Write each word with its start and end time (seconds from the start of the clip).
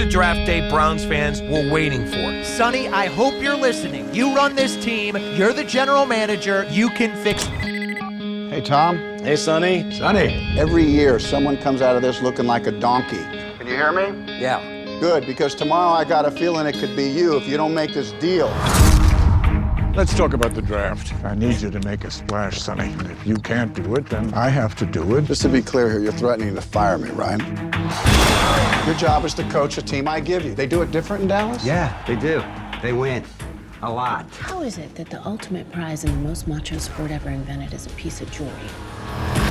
the 0.00 0.06
draft 0.06 0.46
day 0.46 0.66
Browns 0.70 1.04
fans 1.04 1.42
were 1.42 1.70
waiting 1.70 2.06
for. 2.06 2.42
Sonny, 2.42 2.88
I 2.88 3.04
hope 3.04 3.34
you're 3.42 3.56
listening. 3.56 4.14
You 4.14 4.34
run 4.34 4.54
this 4.54 4.82
team, 4.82 5.14
you're 5.36 5.52
the 5.52 5.62
general 5.62 6.06
manager, 6.06 6.66
you 6.70 6.88
can 6.88 7.14
fix 7.22 7.46
it. 7.46 8.00
Hey, 8.50 8.62
Tom. 8.62 8.96
Hey, 9.18 9.36
Sonny. 9.36 9.92
Sonny. 9.92 10.56
Every 10.58 10.84
year, 10.84 11.18
someone 11.18 11.58
comes 11.58 11.82
out 11.82 11.96
of 11.96 12.02
this 12.02 12.22
looking 12.22 12.46
like 12.46 12.66
a 12.66 12.70
donkey. 12.70 13.22
Can 13.58 13.66
you 13.66 13.74
hear 13.74 13.92
me? 13.92 14.40
Yeah. 14.40 14.62
Good, 15.00 15.26
because 15.26 15.54
tomorrow 15.54 15.90
I 15.90 16.04
got 16.04 16.24
a 16.24 16.30
feeling 16.30 16.66
it 16.66 16.76
could 16.76 16.96
be 16.96 17.06
you 17.06 17.36
if 17.36 17.46
you 17.46 17.58
don't 17.58 17.74
make 17.74 17.92
this 17.92 18.12
deal. 18.12 18.48
Let's 19.94 20.14
talk 20.14 20.32
about 20.32 20.54
the 20.54 20.62
draft. 20.62 21.12
I 21.24 21.34
need 21.34 21.60
you 21.60 21.70
to 21.70 21.80
make 21.80 22.04
a 22.04 22.10
splash, 22.10 22.58
Sonny. 22.58 22.90
If 23.10 23.26
you 23.26 23.36
can't 23.36 23.74
do 23.74 23.96
it, 23.96 24.06
then 24.06 24.32
I 24.32 24.48
have 24.48 24.74
to 24.76 24.86
do 24.86 25.16
it. 25.16 25.26
Just 25.26 25.42
to 25.42 25.50
be 25.50 25.60
clear 25.60 25.90
here, 25.90 26.00
you're 26.00 26.12
threatening 26.12 26.54
to 26.54 26.62
fire 26.62 26.96
me, 26.96 27.10
right? 27.10 27.38
Your 28.86 28.94
job 28.94 29.24
is 29.24 29.34
to 29.34 29.44
coach 29.44 29.78
a 29.78 29.82
team 29.82 30.08
I 30.08 30.20
give 30.20 30.44
you. 30.44 30.54
They 30.54 30.66
do 30.66 30.82
it 30.82 30.90
different 30.90 31.22
in 31.22 31.28
Dallas? 31.28 31.64
Yeah, 31.64 32.02
they 32.06 32.16
do. 32.16 32.42
They 32.82 32.92
win. 32.92 33.24
A 33.82 33.90
lot. 33.90 34.28
How 34.36 34.62
is 34.62 34.78
it 34.78 34.94
that 34.96 35.10
the 35.10 35.24
ultimate 35.26 35.70
prize 35.70 36.04
in 36.04 36.10
the 36.10 36.28
most 36.28 36.48
macho 36.48 36.78
sport 36.78 37.10
ever 37.10 37.30
invented 37.30 37.72
is 37.72 37.86
a 37.86 37.90
piece 37.90 38.20
of 38.20 38.30
jewelry? 38.30 38.52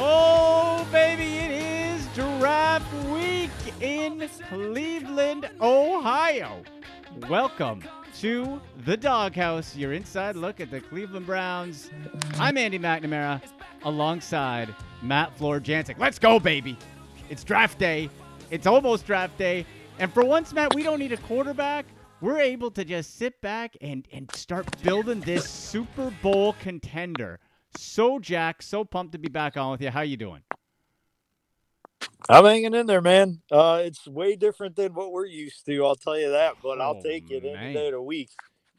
Oh, 0.00 0.86
baby, 0.92 1.38
it 1.38 1.50
is 1.50 2.06
draft 2.14 2.92
week 3.10 3.50
in 3.80 4.28
Cleveland, 4.48 5.50
Ohio. 5.60 6.62
Welcome 7.28 7.82
to 8.18 8.60
the 8.84 8.96
Doghouse, 8.96 9.76
your 9.76 9.92
inside 9.92 10.34
look 10.34 10.58
at 10.58 10.72
the 10.72 10.80
Cleveland 10.80 11.24
Browns. 11.24 11.88
I'm 12.40 12.58
Andy 12.58 12.76
McNamara 12.76 13.40
alongside 13.84 14.74
Matt 15.02 15.38
Florjancic. 15.38 16.00
Let's 16.00 16.18
go, 16.18 16.40
baby. 16.40 16.76
It's 17.30 17.44
draft 17.44 17.78
day. 17.78 18.10
It's 18.50 18.66
almost 18.66 19.06
draft 19.06 19.38
day. 19.38 19.64
And 20.00 20.12
for 20.12 20.24
once, 20.24 20.52
Matt, 20.52 20.74
we 20.74 20.82
don't 20.82 20.98
need 20.98 21.12
a 21.12 21.16
quarterback. 21.16 21.86
We're 22.20 22.40
able 22.40 22.72
to 22.72 22.84
just 22.84 23.18
sit 23.18 23.40
back 23.40 23.76
and, 23.80 24.08
and 24.12 24.28
start 24.34 24.66
building 24.82 25.20
this 25.20 25.48
Super 25.48 26.12
Bowl 26.20 26.56
contender. 26.60 27.38
So 27.76 28.18
Jack, 28.18 28.62
so 28.62 28.84
pumped 28.84 29.12
to 29.12 29.18
be 29.18 29.28
back 29.28 29.56
on 29.56 29.70
with 29.70 29.80
you. 29.80 29.90
How 29.90 30.00
you 30.00 30.16
doing? 30.16 30.42
I'm 32.28 32.44
hanging 32.44 32.74
in 32.74 32.86
there, 32.86 33.00
man. 33.00 33.40
Uh, 33.50 33.80
it's 33.84 34.06
way 34.06 34.36
different 34.36 34.76
than 34.76 34.92
what 34.94 35.12
we're 35.12 35.26
used 35.26 35.64
to. 35.66 35.84
I'll 35.84 35.94
tell 35.96 36.18
you 36.18 36.30
that, 36.30 36.54
but 36.62 36.78
Oh, 36.78 36.82
I'll 36.82 37.02
take 37.02 37.30
it 37.30 37.42
man. 37.42 37.56
any 37.56 37.74
day 37.74 37.86
of 37.86 37.92
the 37.92 38.02
week. 38.02 38.30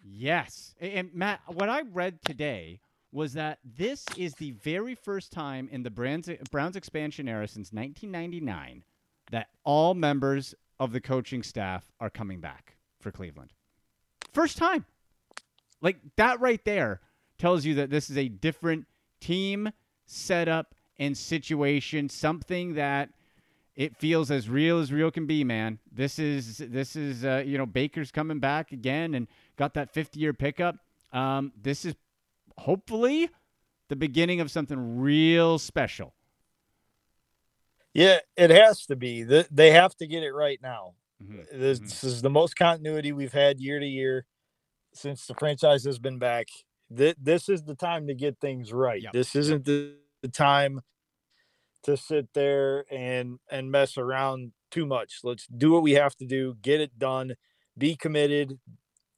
Yes. 0.04 0.76
And 0.80 1.14
Matt, 1.14 1.42
what 1.48 1.68
I 1.70 1.82
read 1.82 2.20
today 2.24 2.80
was 3.12 3.34
that 3.34 3.58
this 3.64 4.06
is 4.18 4.36
the 4.36 4.52
very 4.52 4.94
first 4.94 5.32
time 5.32 5.68
in 5.72 5.82
the 5.82 5.90
Browns, 5.90 6.30
Browns 6.52 6.76
expansion 6.76 7.28
era 7.28 7.48
since 7.48 7.74
1999 7.74 8.84
that 9.32 9.48
all 9.64 9.94
members 9.96 10.54
of 10.80 10.92
the 10.92 11.02
coaching 11.02 11.42
staff 11.44 11.92
are 12.00 12.10
coming 12.10 12.40
back 12.40 12.76
for 13.02 13.12
Cleveland. 13.12 13.52
First 14.32 14.58
time. 14.58 14.86
Like 15.82 15.98
that 16.18 16.40
right 16.40 16.64
there 16.66 17.02
tells 17.40 17.66
you 17.66 17.76
that 17.76 17.90
this 17.90 18.10
is 18.10 18.18
a 18.18 18.28
different 18.28 18.86
team 19.22 19.70
setup 20.06 20.76
and 21.00 21.18
situation, 21.18 22.10
something 22.10 22.74
that 22.76 23.10
it 23.76 23.96
feels 23.96 24.30
as 24.30 24.50
real 24.50 24.80
as 24.80 24.92
real 24.92 25.10
can 25.10 25.26
be, 25.26 25.44
man. 25.44 25.80
This 25.92 26.20
is 26.20 26.58
this 26.58 26.96
is 26.96 27.24
uh, 27.26 27.44
you 27.46 27.58
know 27.58 27.66
Baker's 27.66 28.12
coming 28.12 28.40
back 28.40 28.72
again 28.74 29.14
and 29.16 29.28
got 29.58 29.74
that 29.76 29.94
50 29.94 30.20
year 30.20 30.34
pickup. 30.34 30.76
Um, 31.14 31.54
this 31.60 31.86
is 31.86 31.96
hopefully 32.58 33.30
the 33.88 33.96
beginning 33.96 34.42
of 34.42 34.52
something 34.52 35.00
real 35.00 35.58
special. 35.58 36.14
Yeah, 37.94 38.20
it 38.38 38.50
has 38.52 38.86
to 38.88 38.96
be. 38.96 39.26
Th- 39.26 39.48
They 39.50 39.72
have 39.72 39.96
to 39.96 40.08
get 40.08 40.24
it 40.24 40.32
right 40.32 40.60
now. 40.62 40.94
Mhm. 41.24 41.46
This, 41.52 41.80
this 41.80 42.04
is 42.04 42.22
the 42.22 42.30
most 42.30 42.56
continuity 42.56 43.12
we've 43.12 43.34
had 43.34 43.60
year 43.60 43.80
to 43.80 43.86
year 43.86 44.26
since 44.94 45.26
the 45.26 45.34
franchise 45.36 45.84
has 45.86 46.00
been 46.00 46.18
back. 46.20 46.48
This 46.90 47.50
is 47.50 47.64
the 47.64 47.76
time 47.76 48.08
to 48.08 48.14
get 48.14 48.40
things 48.40 48.72
right. 48.74 49.02
Yep. 49.02 49.14
This 49.14 49.36
isn't 49.36 49.66
the, 49.66 49.96
the 50.22 50.28
time 50.28 50.82
to 51.84 51.96
sit 51.98 52.34
there 52.34 52.86
and 52.92 53.40
and 53.50 53.72
mess 53.72 53.98
around 53.98 54.52
too 54.72 54.86
much. 54.86 55.20
Let's 55.24 55.48
do 55.48 55.72
what 55.72 55.84
we 55.84 55.94
have 55.94 56.16
to 56.18 56.26
do, 56.26 56.56
get 56.62 56.82
it 56.82 57.00
done, 57.00 57.36
be 57.78 57.96
committed, 57.96 58.60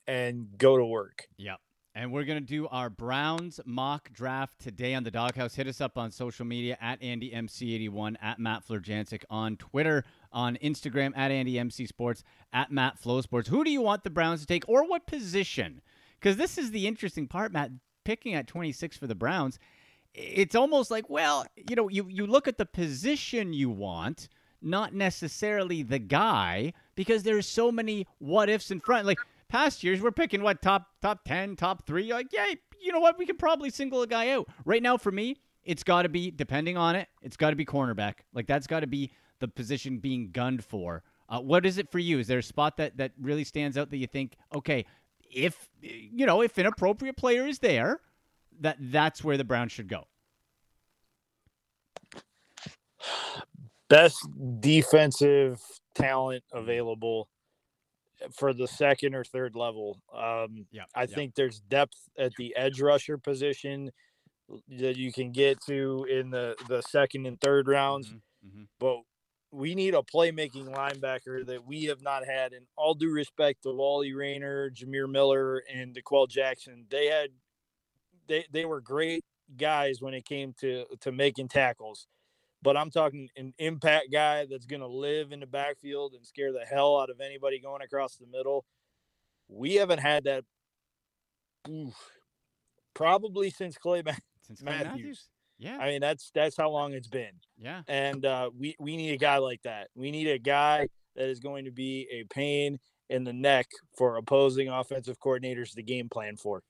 and 0.06 0.46
go 0.56 0.76
to 0.76 0.84
work. 0.84 1.26
Yep. 1.36 1.58
And 1.94 2.10
we're 2.10 2.24
going 2.24 2.40
to 2.40 2.46
do 2.46 2.66
our 2.68 2.88
Browns 2.88 3.60
mock 3.66 4.10
draft 4.14 4.58
today 4.58 4.94
on 4.94 5.04
the 5.04 5.10
Doghouse. 5.10 5.54
Hit 5.54 5.66
us 5.66 5.78
up 5.78 5.98
on 5.98 6.10
social 6.10 6.46
media 6.46 6.78
at 6.80 6.98
AndyMC81, 7.02 8.16
at 8.22 8.38
Matt 8.38 8.66
Florjancic 8.66 9.24
on 9.28 9.56
Twitter, 9.56 10.02
on 10.32 10.56
Instagram 10.62 11.12
at 11.14 11.30
AndyMC 11.30 11.86
Sports, 11.86 12.24
at 12.50 12.72
Matt 12.72 12.98
Flow 12.98 13.20
Sports. 13.20 13.48
Who 13.50 13.62
do 13.62 13.70
you 13.70 13.82
want 13.82 14.04
the 14.04 14.10
Browns 14.10 14.40
to 14.40 14.46
take 14.46 14.66
or 14.68 14.88
what 14.88 15.06
position? 15.06 15.82
Because 16.18 16.38
this 16.38 16.56
is 16.56 16.70
the 16.70 16.86
interesting 16.86 17.28
part, 17.28 17.52
Matt. 17.52 17.70
Picking 18.04 18.34
at 18.34 18.48
26 18.48 18.96
for 18.96 19.06
the 19.06 19.14
Browns, 19.14 19.60
it's 20.14 20.54
almost 20.54 20.90
like, 20.90 21.08
well, 21.08 21.46
you 21.68 21.76
know, 21.76 21.88
you, 21.88 22.06
you 22.08 22.26
look 22.26 22.48
at 22.48 22.58
the 22.58 22.66
position 22.66 23.52
you 23.52 23.70
want, 23.70 24.28
not 24.60 24.94
necessarily 24.94 25.82
the 25.82 25.98
guy, 25.98 26.72
because 26.94 27.22
there's 27.22 27.46
so 27.46 27.72
many 27.72 28.06
what 28.18 28.48
ifs 28.48 28.70
in 28.70 28.80
front. 28.80 29.06
Like 29.06 29.18
past 29.48 29.82
years, 29.82 30.00
we're 30.00 30.12
picking 30.12 30.42
what 30.42 30.62
top 30.62 30.86
top 31.00 31.24
ten, 31.24 31.56
top 31.56 31.86
three. 31.86 32.12
Like, 32.12 32.28
yeah, 32.32 32.46
you 32.80 32.92
know 32.92 33.00
what? 33.00 33.18
We 33.18 33.26
can 33.26 33.36
probably 33.36 33.70
single 33.70 34.02
a 34.02 34.06
guy 34.06 34.30
out. 34.30 34.48
Right 34.64 34.82
now, 34.82 34.96
for 34.96 35.12
me, 35.12 35.36
it's 35.64 35.82
got 35.82 36.02
to 36.02 36.08
be 36.08 36.30
depending 36.30 36.76
on 36.76 36.96
it. 36.96 37.08
It's 37.22 37.36
got 37.36 37.50
to 37.50 37.56
be 37.56 37.64
cornerback. 37.64 38.14
Like 38.34 38.46
that's 38.46 38.66
got 38.66 38.80
to 38.80 38.86
be 38.86 39.10
the 39.40 39.48
position 39.48 39.98
being 39.98 40.30
gunned 40.30 40.64
for. 40.64 41.02
Uh, 41.28 41.40
what 41.40 41.64
is 41.64 41.78
it 41.78 41.90
for 41.90 41.98
you? 41.98 42.18
Is 42.18 42.26
there 42.26 42.38
a 42.38 42.42
spot 42.42 42.76
that 42.76 42.96
that 42.98 43.12
really 43.20 43.44
stands 43.44 43.78
out 43.78 43.90
that 43.90 43.96
you 43.96 44.06
think, 44.06 44.36
okay, 44.54 44.84
if 45.20 45.68
you 45.80 46.26
know, 46.26 46.42
if 46.42 46.58
an 46.58 46.66
appropriate 46.66 47.16
player 47.16 47.46
is 47.46 47.58
there, 47.58 48.00
that 48.62 48.76
that's 48.80 49.22
where 49.22 49.36
the 49.36 49.44
Browns 49.44 49.72
should 49.72 49.88
go. 49.88 50.06
Best 53.88 54.26
defensive 54.60 55.60
talent 55.94 56.44
available 56.52 57.28
for 58.34 58.54
the 58.54 58.66
second 58.68 59.14
or 59.14 59.24
third 59.24 59.54
level. 59.54 60.00
Um, 60.14 60.66
Yeah, 60.70 60.84
I 60.94 61.06
think 61.06 61.34
there's 61.34 61.60
depth 61.60 61.98
at 62.16 62.32
the 62.38 62.54
edge 62.56 62.80
rusher 62.80 63.18
position 63.18 63.90
that 64.68 64.96
you 64.96 65.12
can 65.12 65.32
get 65.32 65.60
to 65.66 66.06
in 66.10 66.30
the 66.30 66.54
the 66.68 66.82
second 66.82 67.26
and 67.26 67.40
third 67.40 67.68
rounds, 67.68 68.14
Mhm. 68.46 68.68
but 68.78 69.02
we 69.50 69.74
need 69.74 69.94
a 69.94 70.02
playmaking 70.02 70.68
linebacker 70.74 71.44
that 71.46 71.64
we 71.66 71.84
have 71.84 72.00
not 72.00 72.24
had. 72.24 72.52
In 72.54 72.66
all 72.76 72.94
due 72.94 73.10
respect 73.10 73.62
to 73.64 73.72
Wally 73.74 74.14
Rayner, 74.14 74.70
Jamir 74.70 75.10
Miller, 75.10 75.58
and 75.58 75.94
D'Qwell 75.94 76.28
Jackson, 76.28 76.86
they 76.88 77.06
had 77.06 77.30
they 78.32 78.46
they 78.50 78.64
were 78.64 78.80
great 78.80 79.24
guys 79.58 80.00
when 80.00 80.14
it 80.14 80.24
came 80.24 80.54
to 80.60 80.84
to 81.00 81.12
making 81.12 81.48
tackles. 81.48 82.06
But 82.62 82.76
I'm 82.76 82.90
talking 82.90 83.28
an 83.36 83.52
impact 83.58 84.12
guy 84.12 84.46
that's 84.48 84.66
going 84.66 84.80
to 84.80 84.86
live 84.86 85.32
in 85.32 85.40
the 85.40 85.46
backfield 85.46 86.14
and 86.14 86.24
scare 86.24 86.52
the 86.52 86.64
hell 86.64 86.98
out 87.00 87.10
of 87.10 87.20
anybody 87.20 87.58
going 87.58 87.82
across 87.82 88.16
the 88.16 88.26
middle. 88.26 88.64
We 89.48 89.74
haven't 89.74 89.98
had 89.98 90.24
that 90.24 90.44
oof, 91.68 91.94
probably 92.94 93.50
since 93.50 93.76
Clay 93.76 94.02
Ma- 94.04 94.12
Since 94.46 94.62
Clay 94.62 94.78
Matthews. 94.84 95.28
Yeah. 95.58 95.76
I 95.78 95.88
mean, 95.88 96.00
that's 96.00 96.30
that's 96.34 96.56
how 96.56 96.70
long 96.70 96.92
it's 96.92 97.08
been. 97.08 97.34
yeah. 97.58 97.82
And 97.88 98.24
uh, 98.24 98.50
we 98.56 98.76
we 98.78 98.96
need 98.96 99.12
a 99.12 99.18
guy 99.18 99.38
like 99.38 99.62
that. 99.62 99.88
We 99.94 100.10
need 100.10 100.28
a 100.28 100.38
guy 100.38 100.88
that 101.16 101.28
is 101.28 101.40
going 101.40 101.64
to 101.66 101.70
be 101.70 102.08
a 102.10 102.24
pain 102.32 102.78
in 103.10 103.24
the 103.24 103.32
neck 103.32 103.66
for 103.96 104.16
opposing 104.16 104.68
offensive 104.68 105.18
coordinators 105.18 105.74
to 105.74 105.82
game 105.82 106.08
plan 106.08 106.36
for. 106.36 106.62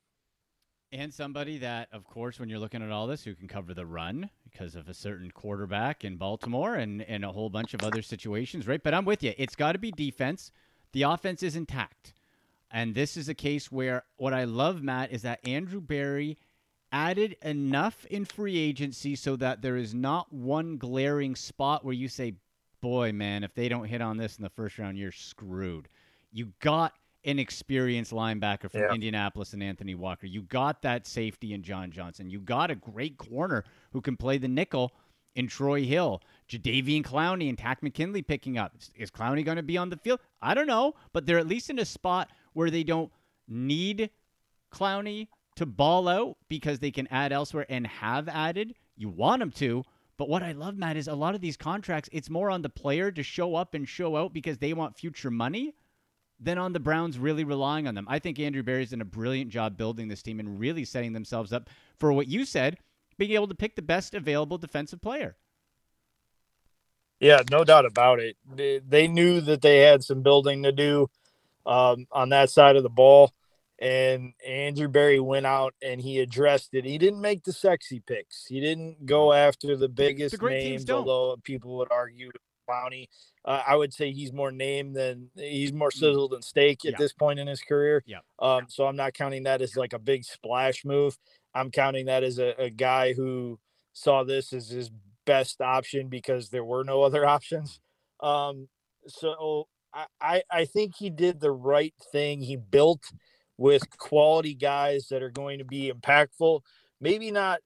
And 0.93 1.13
somebody 1.13 1.57
that, 1.59 1.89
of 1.91 2.05
course, 2.05 2.39
when 2.39 2.51
you're 2.51 2.59
looking 2.59 2.83
at 2.83 2.91
all 2.91 3.07
this, 3.07 3.25
who 3.25 3.35
can 3.35 3.49
cover 3.49 3.73
the 3.73 3.87
run 3.87 4.29
because 4.45 4.75
of 4.75 4.91
a 4.91 4.95
certain 4.95 5.31
quarterback 5.31 6.05
in 6.05 6.17
Baltimore 6.17 6.75
and, 6.75 7.01
and 7.03 7.25
a 7.25 7.33
whole 7.33 7.49
bunch 7.49 7.73
of 7.73 7.83
other 7.83 8.03
situations, 8.03 8.67
right? 8.67 8.83
But 8.83 8.93
I'm 8.93 9.07
with 9.07 9.23
you. 9.23 9.33
It's 9.39 9.57
got 9.57 9.73
to 9.73 9.79
be 9.79 9.91
defense. 9.91 10.53
The 10.93 11.05
offense 11.05 11.43
is 11.43 11.57
intact. 11.57 12.13
And 12.71 12.95
this 12.95 13.17
is 13.17 13.31
a 13.31 13.35
case 13.35 13.73
where 13.73 14.05
what 14.19 14.35
I 14.35 14.45
love, 14.45 14.83
Matt, 14.83 15.13
is 15.13 15.23
that 15.23 15.47
Andrew 15.49 15.81
Berry 15.81 16.37
added 16.93 17.37
enough 17.41 18.05
in 18.11 18.27
free 18.27 18.59
agency 18.59 19.17
so 19.17 19.35
that 19.37 19.63
there 19.63 19.79
is 19.79 19.95
not 19.95 20.31
one 20.31 20.77
glaring 20.77 21.35
spot 21.35 21.87
where 21.87 21.95
you 21.95 22.09
say, 22.09 22.35
boy, 22.83 23.13
man, 23.13 23.45
if 23.45 23.55
they 23.55 23.71
don't 23.71 23.87
hit 23.87 24.03
on 24.03 24.19
this 24.19 24.37
in 24.37 24.43
the 24.43 24.51
first 24.51 24.79
round, 24.79 24.99
you're 24.99 25.11
screwed. 25.11 25.89
You 26.33 26.53
got 26.61 26.93
an 27.25 27.39
experienced 27.39 28.13
linebacker 28.13 28.71
from 28.71 28.81
Yeah. 28.81 28.93
Indianapolis 28.95 29.53
and 29.53 29.63
Anthony 29.63 29.95
Walker. 29.95 30.27
You 30.27 30.43
got 30.43 30.83
that 30.83 31.07
safety 31.07 31.53
in 31.55 31.63
John 31.63 31.91
Johnson. 31.91 32.29
You 32.31 32.41
got 32.41 32.71
a 32.71 32.75
great 32.75 33.17
corner 33.17 33.65
who 33.93 34.01
can 34.01 34.17
play 34.17 34.39
the 34.39 34.49
nickel 34.49 34.93
in 35.35 35.47
Troy 35.47 35.85
Hill. 35.85 36.21
Jadeveon 36.49 37.03
Clowney 37.03 37.49
and 37.49 37.57
Takk 37.57 37.83
McKinley 37.83 38.23
picking 38.23 38.59
up. 38.59 38.75
Is- 38.79 38.91
Is 38.97 39.11
Clowney 39.11 39.45
going 39.45 39.57
to 39.57 39.63
be 39.63 39.79
on 39.79 39.89
the 39.89 39.97
field? 39.97 40.21
I 40.43 40.55
don't 40.55 40.67
know, 40.67 40.95
but 41.13 41.25
they're 41.27 41.39
at 41.39 41.47
least 41.47 41.71
in 41.71 41.79
a 41.79 41.85
spot 41.85 42.31
where 42.55 42.71
they 42.71 42.83
don't 42.85 43.11
need 43.49 44.11
Clowney 44.73 45.29
to 45.57 45.67
ball 45.67 46.09
out 46.09 46.37
because 46.49 46.79
they 46.81 46.91
can 46.91 47.07
add 47.09 47.33
elsewhere 47.33 47.67
and 47.69 47.87
have 47.87 48.29
added. 48.29 48.75
You 48.97 49.09
want 49.09 49.41
them 49.41 49.51
to, 49.53 49.85
But 50.19 50.29
what 50.29 50.43
I 50.43 50.53
love, 50.53 50.77
Matt, 50.77 50.97
is 50.97 51.09
a 51.09 51.15
lot 51.15 51.35
of 51.35 51.41
these 51.41 51.57
contracts, 51.57 52.09
it's 52.13 52.31
more 52.31 52.51
on 52.51 52.63
the 52.63 52.69
player 52.69 53.11
to 53.11 53.23
show 53.23 53.55
up 53.57 53.75
and 53.75 53.89
show 53.89 54.17
out 54.17 54.33
because 54.33 54.59
they 54.59 54.73
want 54.73 54.97
future 54.97 55.31
money 55.31 55.75
than 56.43 56.59
on 56.59 56.73
the 56.73 56.81
Browns 56.81 57.19
really 57.19 57.45
relying 57.45 57.87
on 57.87 57.95
them. 57.95 58.07
I 58.09 58.19
think 58.19 58.39
Andrew 58.39 58.63
Berry's 58.63 58.91
done 58.91 59.01
a 59.01 59.07
brilliant 59.07 59.51
job 59.51 59.77
building 59.77 60.09
this 60.09 60.23
team 60.23 60.41
and 60.41 60.59
really 60.59 60.85
setting 60.85 61.13
themselves 61.13 61.53
up 61.53 61.71
for 61.99 62.13
what 62.13 62.27
you 62.27 62.45
said, 62.45 62.79
being 63.17 63.33
able 63.33 63.49
to 63.49 63.55
pick 63.55 63.77
the 63.77 63.83
best 63.83 64.15
available 64.15 64.59
defensive 64.59 65.01
player. 65.01 65.37
Yeah, 67.21 67.43
no 67.51 67.63
doubt 67.63 67.87
about 67.87 68.19
it. 68.19 68.37
They, 68.53 68.81
they 68.81 69.07
knew 69.07 69.41
that 69.43 69.63
they 69.63 69.79
had 69.79 70.03
some 70.03 70.23
building 70.23 70.65
to 70.65 70.73
do 70.73 71.09
um, 71.65 72.07
on 72.11 72.31
that 72.31 72.51
side 72.51 72.75
of 72.75 72.83
the 72.83 72.91
ball. 72.91 73.33
And 73.79 74.33
Andrew 74.47 74.89
Berry 74.89 75.21
went 75.21 75.47
out 75.47 75.75
and 75.83 76.01
he 76.01 76.21
addressed 76.21 76.75
it. 76.75 76.85
He 76.85 76.99
didn't 76.99 77.21
make 77.21 77.45
the 77.45 77.53
sexy 77.53 78.01
picks. 78.01 78.47
He 78.47 78.61
didn't 78.61 79.07
go 79.07 79.33
after 79.33 79.77
the 79.77 79.89
biggest 79.89 80.39
The 80.39 80.49
names, 80.49 80.91
although 80.91 81.37
people 81.43 81.79
would 81.79 81.91
argue 81.91 82.31
Clowney. 82.73 83.09
Uh, 83.45 83.63
I 83.67 83.77
would 83.77 83.93
say 83.93 84.13
he's 84.13 84.33
more 84.33 84.53
named 84.53 84.95
than 84.95 85.31
he's 85.35 85.73
more 85.73 85.91
Mm. 85.91 85.99
sizzle 85.99 86.29
than 86.29 86.43
steak 86.43 86.85
at 86.85 86.93
Yeah. 86.93 86.99
this 86.99 87.13
point 87.13 87.39
in 87.41 87.47
his 87.47 87.61
career. 87.61 88.03
Yeah. 88.07 88.21
Um, 88.39 88.67
so 88.69 88.87
I'm 88.87 88.97
not 88.97 89.15
counting 89.15 89.43
that 89.45 89.63
as 89.63 89.77
like 89.77 89.93
a 89.93 89.99
big 89.99 90.25
splash 90.25 90.85
move. 90.85 91.19
I'm 91.55 91.71
counting 91.71 92.07
that 92.07 92.23
as 92.23 92.39
a, 92.39 92.55
a 92.61 92.71
guy 92.71 93.13
who 93.13 93.59
saw 93.93 94.23
this 94.25 94.53
as 94.53 94.69
his 94.69 94.91
best 95.25 95.61
option 95.61 96.09
because 96.09 96.49
there 96.49 96.65
were 96.65 96.85
no 96.85 97.03
other 97.03 97.27
options. 97.37 97.81
Um, 98.21 98.69
so 99.07 99.69
I, 99.93 100.07
I, 100.21 100.43
I 100.51 100.65
think 100.65 100.95
he 100.97 101.11
did 101.11 101.41
the 101.41 101.51
right 101.53 101.95
thing. 102.13 102.41
He 102.41 102.57
built 102.57 103.03
with 103.59 103.97
quality 103.99 104.55
guys 104.55 105.09
that 105.09 105.23
are 105.23 105.31
going 105.31 105.59
to 105.59 105.65
be 105.65 105.93
impactful, 105.93 106.61
maybe 107.01 107.31
not 107.31 107.61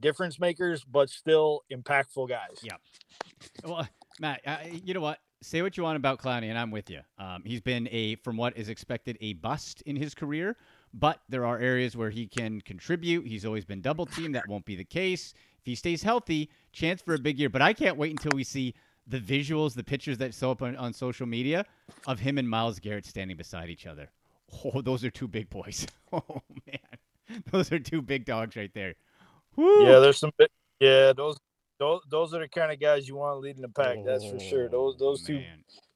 difference 0.00 0.40
makers, 0.40 0.82
but 0.84 1.08
still 1.10 1.62
impactful 1.72 2.28
guys. 2.28 2.58
Yeah. 2.62 2.76
Well, 3.64 3.86
Matt, 4.20 4.40
uh, 4.46 4.58
you 4.84 4.94
know 4.94 5.00
what? 5.00 5.18
Say 5.42 5.62
what 5.62 5.76
you 5.76 5.82
want 5.82 5.96
about 5.96 6.20
Clowney, 6.20 6.50
and 6.50 6.58
I'm 6.58 6.70
with 6.70 6.90
you. 6.90 7.00
Um, 7.18 7.42
he's 7.44 7.62
been 7.62 7.88
a, 7.90 8.16
from 8.16 8.36
what 8.36 8.56
is 8.58 8.68
expected, 8.68 9.16
a 9.22 9.32
bust 9.34 9.82
in 9.86 9.96
his 9.96 10.14
career, 10.14 10.56
but 10.92 11.20
there 11.30 11.46
are 11.46 11.58
areas 11.58 11.96
where 11.96 12.10
he 12.10 12.26
can 12.26 12.60
contribute. 12.60 13.26
He's 13.26 13.46
always 13.46 13.64
been 13.64 13.80
double 13.80 14.04
teamed. 14.04 14.34
That 14.34 14.46
won't 14.46 14.66
be 14.66 14.76
the 14.76 14.84
case. 14.84 15.32
If 15.58 15.64
he 15.64 15.74
stays 15.74 16.02
healthy, 16.02 16.50
chance 16.72 17.00
for 17.00 17.14
a 17.14 17.18
big 17.18 17.38
year. 17.38 17.48
But 17.48 17.62
I 17.62 17.72
can't 17.72 17.96
wait 17.96 18.10
until 18.10 18.32
we 18.34 18.44
see 18.44 18.74
the 19.06 19.18
visuals, 19.18 19.74
the 19.74 19.82
pictures 19.82 20.18
that 20.18 20.34
show 20.34 20.50
up 20.50 20.60
on, 20.60 20.76
on 20.76 20.92
social 20.92 21.26
media 21.26 21.64
of 22.06 22.18
him 22.20 22.36
and 22.36 22.48
Myles 22.48 22.78
Garrett 22.78 23.06
standing 23.06 23.36
beside 23.38 23.70
each 23.70 23.86
other. 23.86 24.10
Oh, 24.64 24.82
those 24.82 25.04
are 25.04 25.10
two 25.10 25.28
big 25.28 25.48
boys. 25.50 25.86
Oh, 26.12 26.42
man. 26.66 27.42
Those 27.52 27.70
are 27.70 27.78
two 27.78 28.02
big 28.02 28.24
dogs 28.24 28.56
right 28.56 28.72
there. 28.74 28.94
Woo! 29.54 29.84
Yeah, 29.86 30.00
there's 30.00 30.18
some. 30.18 30.32
bi- 30.36 30.48
Yeah, 30.80 31.12
those 31.12 31.36
those 31.80 32.02
those 32.08 32.34
are 32.34 32.40
the 32.40 32.48
kind 32.48 32.70
of 32.70 32.78
guys 32.78 33.08
you 33.08 33.16
want 33.16 33.40
leading 33.40 33.62
the 33.62 33.68
pack. 33.68 33.98
That's 34.04 34.24
for 34.24 34.38
sure. 34.38 34.68
Those 34.68 34.94
Oh, 34.96 34.98
those 34.98 35.22
two 35.22 35.42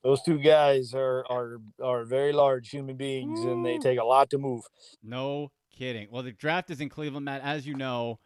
those 0.02 0.22
two 0.22 0.38
guys 0.38 0.94
are 0.94 1.24
are 1.30 1.60
are 1.80 2.04
very 2.04 2.32
large 2.32 2.70
human 2.70 2.96
beings, 2.96 3.40
and 3.40 3.64
they 3.64 3.78
take 3.78 4.00
a 4.00 4.04
lot 4.04 4.30
to 4.30 4.38
move. 4.38 4.64
No 5.02 5.52
kidding. 5.70 6.08
Well, 6.10 6.22
the 6.22 6.32
draft 6.32 6.70
is 6.70 6.80
in 6.80 6.88
Cleveland, 6.88 7.24
Matt. 7.26 7.42
As 7.42 7.66
you 7.66 7.74
know, 7.74 8.18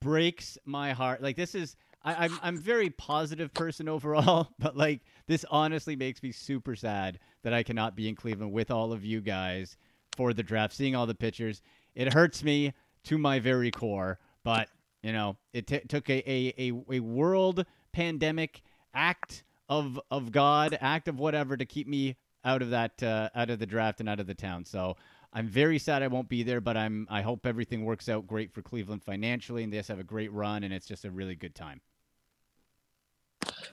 breaks 0.00 0.58
my 0.64 0.92
heart. 0.92 1.22
Like 1.22 1.36
this 1.36 1.54
is, 1.54 1.76
I, 2.02 2.26
I'm 2.26 2.38
I'm 2.42 2.58
very 2.58 2.90
positive 2.90 3.54
person 3.54 3.88
overall, 3.88 4.48
but 4.58 4.76
like 4.76 5.02
this 5.26 5.44
honestly 5.50 5.96
makes 5.96 6.22
me 6.22 6.32
super 6.32 6.74
sad 6.74 7.18
that 7.42 7.54
I 7.54 7.62
cannot 7.62 7.96
be 7.96 8.08
in 8.08 8.16
Cleveland 8.16 8.52
with 8.52 8.70
all 8.70 8.92
of 8.92 9.04
you 9.04 9.20
guys 9.20 9.76
for 10.16 10.32
the 10.32 10.42
draft. 10.42 10.74
Seeing 10.74 10.96
all 10.96 11.06
the 11.06 11.14
pictures, 11.14 11.62
it 11.94 12.12
hurts 12.12 12.42
me 12.42 12.72
to 13.04 13.18
my 13.18 13.38
very 13.38 13.70
core. 13.70 14.18
But 14.44 14.68
you 15.02 15.12
know, 15.12 15.36
it 15.52 15.66
t- 15.66 15.80
took 15.88 16.08
a, 16.10 16.22
a 16.30 16.54
a 16.58 16.96
a 16.96 17.00
world 17.00 17.64
pandemic 17.92 18.62
act 18.94 19.44
of 19.68 20.00
of 20.10 20.32
God, 20.32 20.76
act 20.80 21.08
of 21.08 21.18
whatever 21.18 21.56
to 21.56 21.64
keep 21.64 21.86
me 21.86 22.16
out 22.44 22.62
of 22.62 22.70
that 22.70 23.02
uh, 23.02 23.28
out 23.34 23.50
of 23.50 23.58
the 23.58 23.66
draft 23.66 24.00
and 24.00 24.08
out 24.08 24.20
of 24.20 24.26
the 24.26 24.34
town. 24.34 24.64
So 24.64 24.96
I'm 25.32 25.48
very 25.48 25.78
sad 25.78 26.02
I 26.02 26.08
won't 26.08 26.28
be 26.28 26.42
there, 26.42 26.60
but 26.60 26.76
I'm 26.76 27.06
I 27.10 27.22
hope 27.22 27.46
everything 27.46 27.84
works 27.84 28.08
out 28.08 28.26
great 28.26 28.52
for 28.52 28.62
Cleveland 28.62 29.04
financially 29.04 29.62
and 29.62 29.72
they 29.72 29.76
just 29.76 29.88
have 29.88 30.00
a 30.00 30.04
great 30.04 30.32
run 30.32 30.64
and 30.64 30.72
it's 30.72 30.86
just 30.86 31.04
a 31.04 31.10
really 31.10 31.34
good 31.34 31.54
time. 31.54 31.80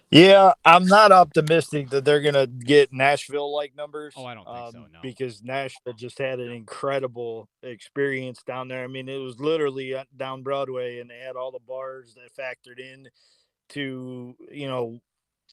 Yeah, 0.10 0.54
I'm 0.64 0.86
not 0.86 1.12
optimistic 1.12 1.90
that 1.90 2.06
they're 2.06 2.22
gonna 2.22 2.48
get 2.48 2.94
Nashville 2.94 3.54
like 3.54 3.76
numbers. 3.76 4.14
Oh, 4.16 4.26
I 4.26 4.36
don't 4.36 4.46
think 4.46 4.72
so, 4.72 4.80
um, 4.80 4.88
no. 4.94 5.00
Because 5.02 5.44
Nashville 5.44 5.94
just 5.94 6.18
had 6.18 6.40
an 6.40 6.52
incredible 6.52 7.50
experience 7.62 8.42
down 8.48 8.70
there. 8.70 8.86
I 8.86 8.88
mean, 8.88 9.10
it 9.10 9.18
was 9.18 9.40
literally 9.40 9.94
uh, 9.96 10.06
down 10.16 10.44
Broadway, 10.44 11.00
and 11.00 11.10
they 11.10 11.20
had 11.20 11.36
all 11.36 11.52
the 11.52 11.60
bars 11.68 12.16
that 12.16 12.32
factored 12.42 12.80
in 12.80 13.10
to 13.70 14.36
you 14.52 14.68
know 14.68 15.00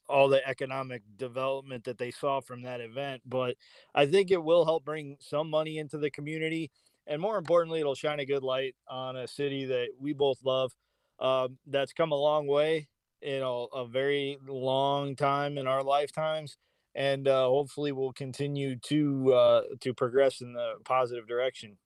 all 0.09 0.29
the 0.29 0.47
economic 0.47 1.03
development 1.17 1.85
that 1.85 1.97
they 1.97 2.11
saw 2.11 2.41
from 2.41 2.63
that 2.63 2.81
event. 2.81 3.21
But 3.25 3.55
I 3.95 4.05
think 4.07 4.31
it 4.31 4.43
will 4.43 4.65
help 4.65 4.85
bring 4.85 5.17
some 5.19 5.49
money 5.49 5.79
into 5.79 5.97
the 5.97 6.11
community, 6.11 6.71
and 7.07 7.21
more 7.21 7.37
importantly, 7.37 7.81
it'll 7.81 7.95
shine 7.95 8.19
a 8.21 8.25
good 8.25 8.43
light 8.43 8.75
on 8.89 9.17
a 9.17 9.27
city 9.27 9.65
that 9.65 9.89
we 9.99 10.13
both 10.13 10.39
love. 10.43 10.71
Um, 11.19 11.57
that's 11.67 11.93
come 11.93 12.11
a 12.11 12.15
long 12.17 12.47
way 12.47 12.87
you 13.23 13.39
know 13.39 13.67
a 13.73 13.85
very 13.85 14.37
long 14.47 15.15
time 15.15 15.57
in 15.57 15.67
our 15.67 15.83
lifetimes 15.83 16.57
and 16.95 17.27
uh, 17.27 17.45
hopefully 17.45 17.91
we'll 17.91 18.13
continue 18.13 18.75
to 18.75 19.33
uh, 19.33 19.61
to 19.79 19.93
progress 19.93 20.41
in 20.41 20.53
the 20.53 20.73
positive 20.83 21.27
direction 21.27 21.77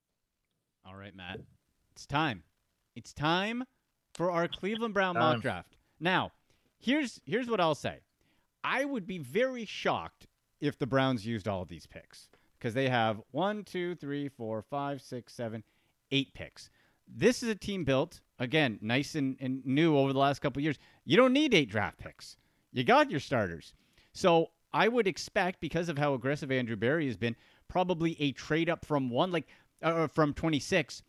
All 0.86 0.96
right, 0.96 1.16
Matt. 1.16 1.40
It's 1.94 2.06
time. 2.06 2.44
It's 2.96 3.14
time 3.14 3.64
for 4.14 4.32
our 4.32 4.48
Cleveland 4.48 4.94
Brown 4.94 5.16
mock 5.16 5.42
draft. 5.42 5.76
Now, 6.00 6.32
here's 6.80 7.20
here's 7.26 7.50
what 7.50 7.60
I'll 7.60 7.76
say. 7.76 8.00
I 8.64 8.86
would 8.86 9.06
be 9.08 9.18
very 9.18 9.66
shocked 9.66 10.28
if 10.60 10.78
the 10.78 10.88
Browns 10.88 11.26
used 11.26 11.48
all 11.48 11.62
of 11.62 11.70
these 11.70 11.86
picks 11.86 12.30
because 12.58 12.74
they 12.74 12.90
have 12.90 13.22
one, 13.32 13.64
two, 13.64 13.96
three, 13.96 14.30
four, 14.30 14.62
five, 14.62 15.02
six, 15.02 15.34
seven, 15.34 15.64
eight 16.12 16.34
picks. 16.34 16.70
This 17.08 17.44
is 17.44 17.50
a 17.50 17.56
team 17.56 17.84
built 17.84 18.22
again, 18.40 18.80
nice 18.82 19.16
and, 19.16 19.38
and 19.40 19.66
new 19.66 19.98
over 19.98 20.14
the 20.14 20.20
last 20.20 20.40
couple 20.40 20.62
years. 20.62 20.78
You 21.06 21.18
don't 21.18 21.34
need 21.34 21.54
eight 21.54 21.70
draft 21.70 21.98
picks. 21.98 22.38
You 22.72 22.84
got 22.84 23.10
your 23.10 23.20
starters. 23.20 23.74
So 24.14 24.52
I 24.74 24.88
would 24.88 25.08
expect, 25.08 25.60
because 25.60 25.90
of 25.90 25.98
how 25.98 26.14
aggressive 26.14 26.52
Andrew 26.52 26.76
Berry 26.76 27.08
has 27.08 27.18
been, 27.18 27.36
probably 27.68 28.20
a 28.22 28.32
trade 28.32 28.70
up 28.70 28.86
from 28.86 29.10
one, 29.10 29.32
like 29.32 29.48
uh, 29.82 30.08
from 30.08 30.34
26 30.34 31.02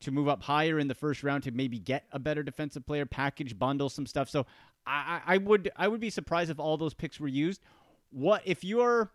to 0.00 0.10
move 0.10 0.28
up 0.28 0.42
higher 0.42 0.78
in 0.78 0.88
the 0.88 0.94
first 0.94 1.22
round 1.22 1.42
to 1.44 1.50
maybe 1.50 1.78
get 1.78 2.04
a 2.12 2.18
better 2.18 2.42
defensive 2.42 2.86
player, 2.86 3.06
package, 3.06 3.58
bundle 3.58 3.88
some 3.88 4.06
stuff. 4.06 4.28
So 4.28 4.46
I, 4.86 5.20
I 5.26 5.34
I 5.34 5.36
would 5.38 5.70
I 5.76 5.88
would 5.88 6.00
be 6.00 6.10
surprised 6.10 6.50
if 6.50 6.58
all 6.58 6.76
those 6.76 6.94
picks 6.94 7.18
were 7.18 7.28
used. 7.28 7.62
What 8.10 8.42
if 8.44 8.64
you're 8.64 9.10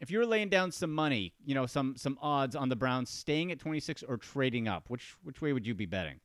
if 0.00 0.10
you're 0.10 0.26
laying 0.26 0.48
down 0.48 0.70
some 0.72 0.92
money, 0.92 1.32
you 1.44 1.54
know, 1.54 1.66
some 1.66 1.96
some 1.96 2.18
odds 2.20 2.54
on 2.56 2.68
the 2.68 2.76
Browns 2.76 3.10
staying 3.10 3.52
at 3.52 3.58
26 3.58 4.02
or 4.02 4.16
trading 4.16 4.68
up, 4.68 4.84
which 4.88 5.16
which 5.22 5.40
way 5.40 5.52
would 5.52 5.66
you 5.66 5.74
be 5.74 5.86
betting? 5.86 6.20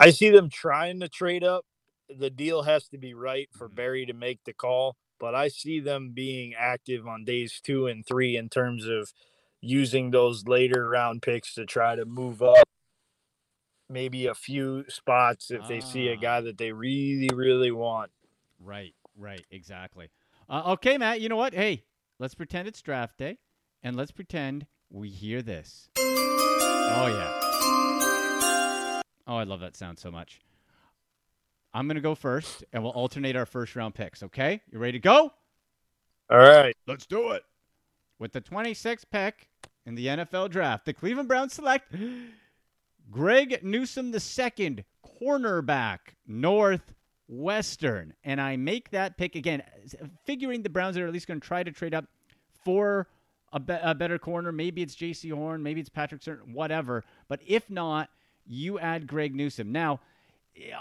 i 0.00 0.10
see 0.10 0.30
them 0.30 0.48
trying 0.48 0.98
to 0.98 1.08
trade 1.08 1.44
up 1.44 1.64
the 2.08 2.30
deal 2.30 2.62
has 2.62 2.88
to 2.88 2.96
be 2.98 3.12
right 3.14 3.48
for 3.52 3.68
berry 3.68 4.06
to 4.06 4.14
make 4.14 4.42
the 4.44 4.52
call 4.52 4.96
but 5.20 5.34
i 5.34 5.48
see 5.48 5.78
them 5.80 6.10
being 6.12 6.54
active 6.58 7.06
on 7.06 7.24
days 7.24 7.60
two 7.62 7.86
and 7.86 8.04
three 8.06 8.36
in 8.36 8.48
terms 8.48 8.86
of 8.86 9.12
using 9.60 10.10
those 10.10 10.48
later 10.48 10.88
round 10.88 11.22
picks 11.22 11.54
to 11.54 11.64
try 11.66 11.94
to 11.94 12.04
move 12.06 12.42
up 12.42 12.66
maybe 13.88 14.26
a 14.26 14.34
few 14.34 14.82
spots 14.88 15.50
if 15.50 15.68
they 15.68 15.80
see 15.80 16.08
a 16.08 16.14
Ah. 16.14 16.20
guy 16.20 16.40
that 16.40 16.58
they 16.58 16.72
really 16.72 17.28
really 17.34 17.70
want 17.70 18.10
Right, 18.58 18.94
right, 19.16 19.44
exactly. 19.50 20.10
Uh, 20.48 20.72
okay, 20.72 20.98
Matt. 20.98 21.20
You 21.20 21.28
know 21.28 21.36
what? 21.36 21.54
Hey, 21.54 21.84
let's 22.18 22.34
pretend 22.34 22.68
it's 22.68 22.82
draft 22.82 23.18
day, 23.18 23.38
and 23.82 23.96
let's 23.96 24.12
pretend 24.12 24.66
we 24.90 25.08
hear 25.08 25.42
this. 25.42 25.88
Oh 25.98 27.06
yeah. 27.06 27.40
Oh, 29.26 29.36
I 29.36 29.44
love 29.44 29.60
that 29.60 29.76
sound 29.76 29.98
so 29.98 30.10
much. 30.10 30.40
I'm 31.72 31.86
gonna 31.88 32.00
go 32.00 32.14
first, 32.14 32.64
and 32.72 32.82
we'll 32.82 32.92
alternate 32.92 33.36
our 33.36 33.46
first 33.46 33.74
round 33.76 33.94
picks. 33.94 34.22
Okay, 34.22 34.60
you 34.70 34.78
ready 34.78 34.92
to 34.92 34.98
go? 34.98 35.32
all 36.30 36.38
right 36.38 36.76
Let's 36.86 37.06
do 37.06 37.32
it. 37.32 37.42
With 38.18 38.32
the 38.32 38.40
26th 38.40 39.04
pick 39.10 39.48
in 39.84 39.94
the 39.94 40.06
NFL 40.06 40.50
draft, 40.50 40.84
the 40.84 40.92
Cleveland 40.92 41.28
Browns 41.28 41.54
select 41.54 41.92
Greg 43.10 43.60
Newsome 43.62 44.14
II, 44.14 44.84
cornerback, 45.20 45.98
Northwestern. 47.32 48.14
And 48.24 48.40
I 48.40 48.56
make 48.56 48.90
that 48.90 49.16
pick 49.16 49.34
again, 49.34 49.62
figuring 50.24 50.62
the 50.62 50.68
Browns 50.68 50.96
are 50.96 51.06
at 51.06 51.12
least 51.12 51.26
going 51.26 51.40
to 51.40 51.46
try 51.46 51.62
to 51.62 51.72
trade 51.72 51.94
up 51.94 52.04
for 52.64 53.08
a, 53.52 53.60
be- 53.60 53.78
a 53.82 53.94
better 53.94 54.18
corner. 54.18 54.52
Maybe 54.52 54.82
it's 54.82 54.94
Jaycee 54.94 55.32
Horn, 55.32 55.62
maybe 55.62 55.80
it's 55.80 55.90
Patrick 55.90 56.20
Surtain, 56.20 56.52
whatever. 56.52 57.04
But 57.28 57.40
if 57.46 57.70
not, 57.70 58.10
you 58.46 58.78
add 58.78 59.06
Greg 59.06 59.34
Newsome. 59.34 59.72
Now, 59.72 60.00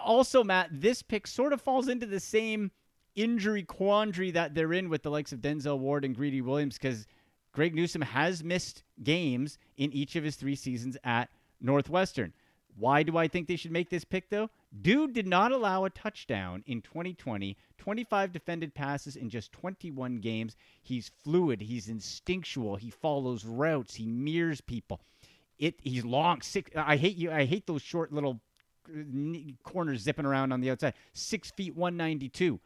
also, 0.03 0.43
Matt, 0.43 0.69
this 0.71 1.01
pick 1.01 1.27
sort 1.27 1.53
of 1.53 1.61
falls 1.61 1.87
into 1.87 2.05
the 2.05 2.19
same 2.19 2.71
injury 3.15 3.63
quandary 3.63 4.31
that 4.31 4.53
they're 4.53 4.73
in 4.73 4.89
with 4.89 5.03
the 5.03 5.11
likes 5.11 5.31
of 5.31 5.39
Denzel 5.39 5.79
Ward 5.79 6.05
and 6.05 6.15
Greedy 6.15 6.41
Williams 6.41 6.77
because 6.77 7.07
Greg 7.51 7.75
Newsome 7.75 8.01
has 8.01 8.43
missed 8.43 8.83
games 9.03 9.57
in 9.77 9.91
each 9.91 10.15
of 10.15 10.23
his 10.23 10.35
three 10.35 10.55
seasons 10.55 10.97
at 11.03 11.29
Northwestern. 11.59 12.33
Why 12.77 13.03
do 13.03 13.17
I 13.17 13.27
think 13.27 13.47
they 13.47 13.57
should 13.57 13.71
make 13.71 13.89
this 13.89 14.05
pick, 14.05 14.29
though? 14.29 14.49
Dude 14.79 15.13
did 15.13 15.27
not 15.27 15.51
allow 15.51 15.83
a 15.83 15.89
touchdown 15.89 16.63
in 16.65 16.81
2020, 16.81 17.57
25 17.77 18.31
defended 18.31 18.73
passes 18.73 19.17
in 19.17 19.29
just 19.29 19.51
21 19.51 20.19
games. 20.19 20.55
He's 20.81 21.11
fluid, 21.23 21.61
he's 21.61 21.89
instinctual, 21.89 22.77
he 22.77 22.89
follows 22.89 23.43
routes, 23.43 23.95
he 23.95 24.05
mirrors 24.05 24.61
people. 24.61 25.01
It 25.59 25.75
he's 25.83 26.05
long, 26.05 26.41
six 26.41 26.71
I 26.75 26.95
hate 26.95 27.17
you 27.17 27.31
I 27.31 27.45
hate 27.45 27.67
those 27.67 27.81
short 27.81 28.13
little 28.13 28.39
uh, 28.89 29.01
corners 29.63 30.01
zipping 30.01 30.25
around 30.25 30.53
on 30.53 30.61
the 30.61 30.71
outside. 30.71 30.93
6 31.13 31.51
feet 31.51 31.75
192. 31.75 32.59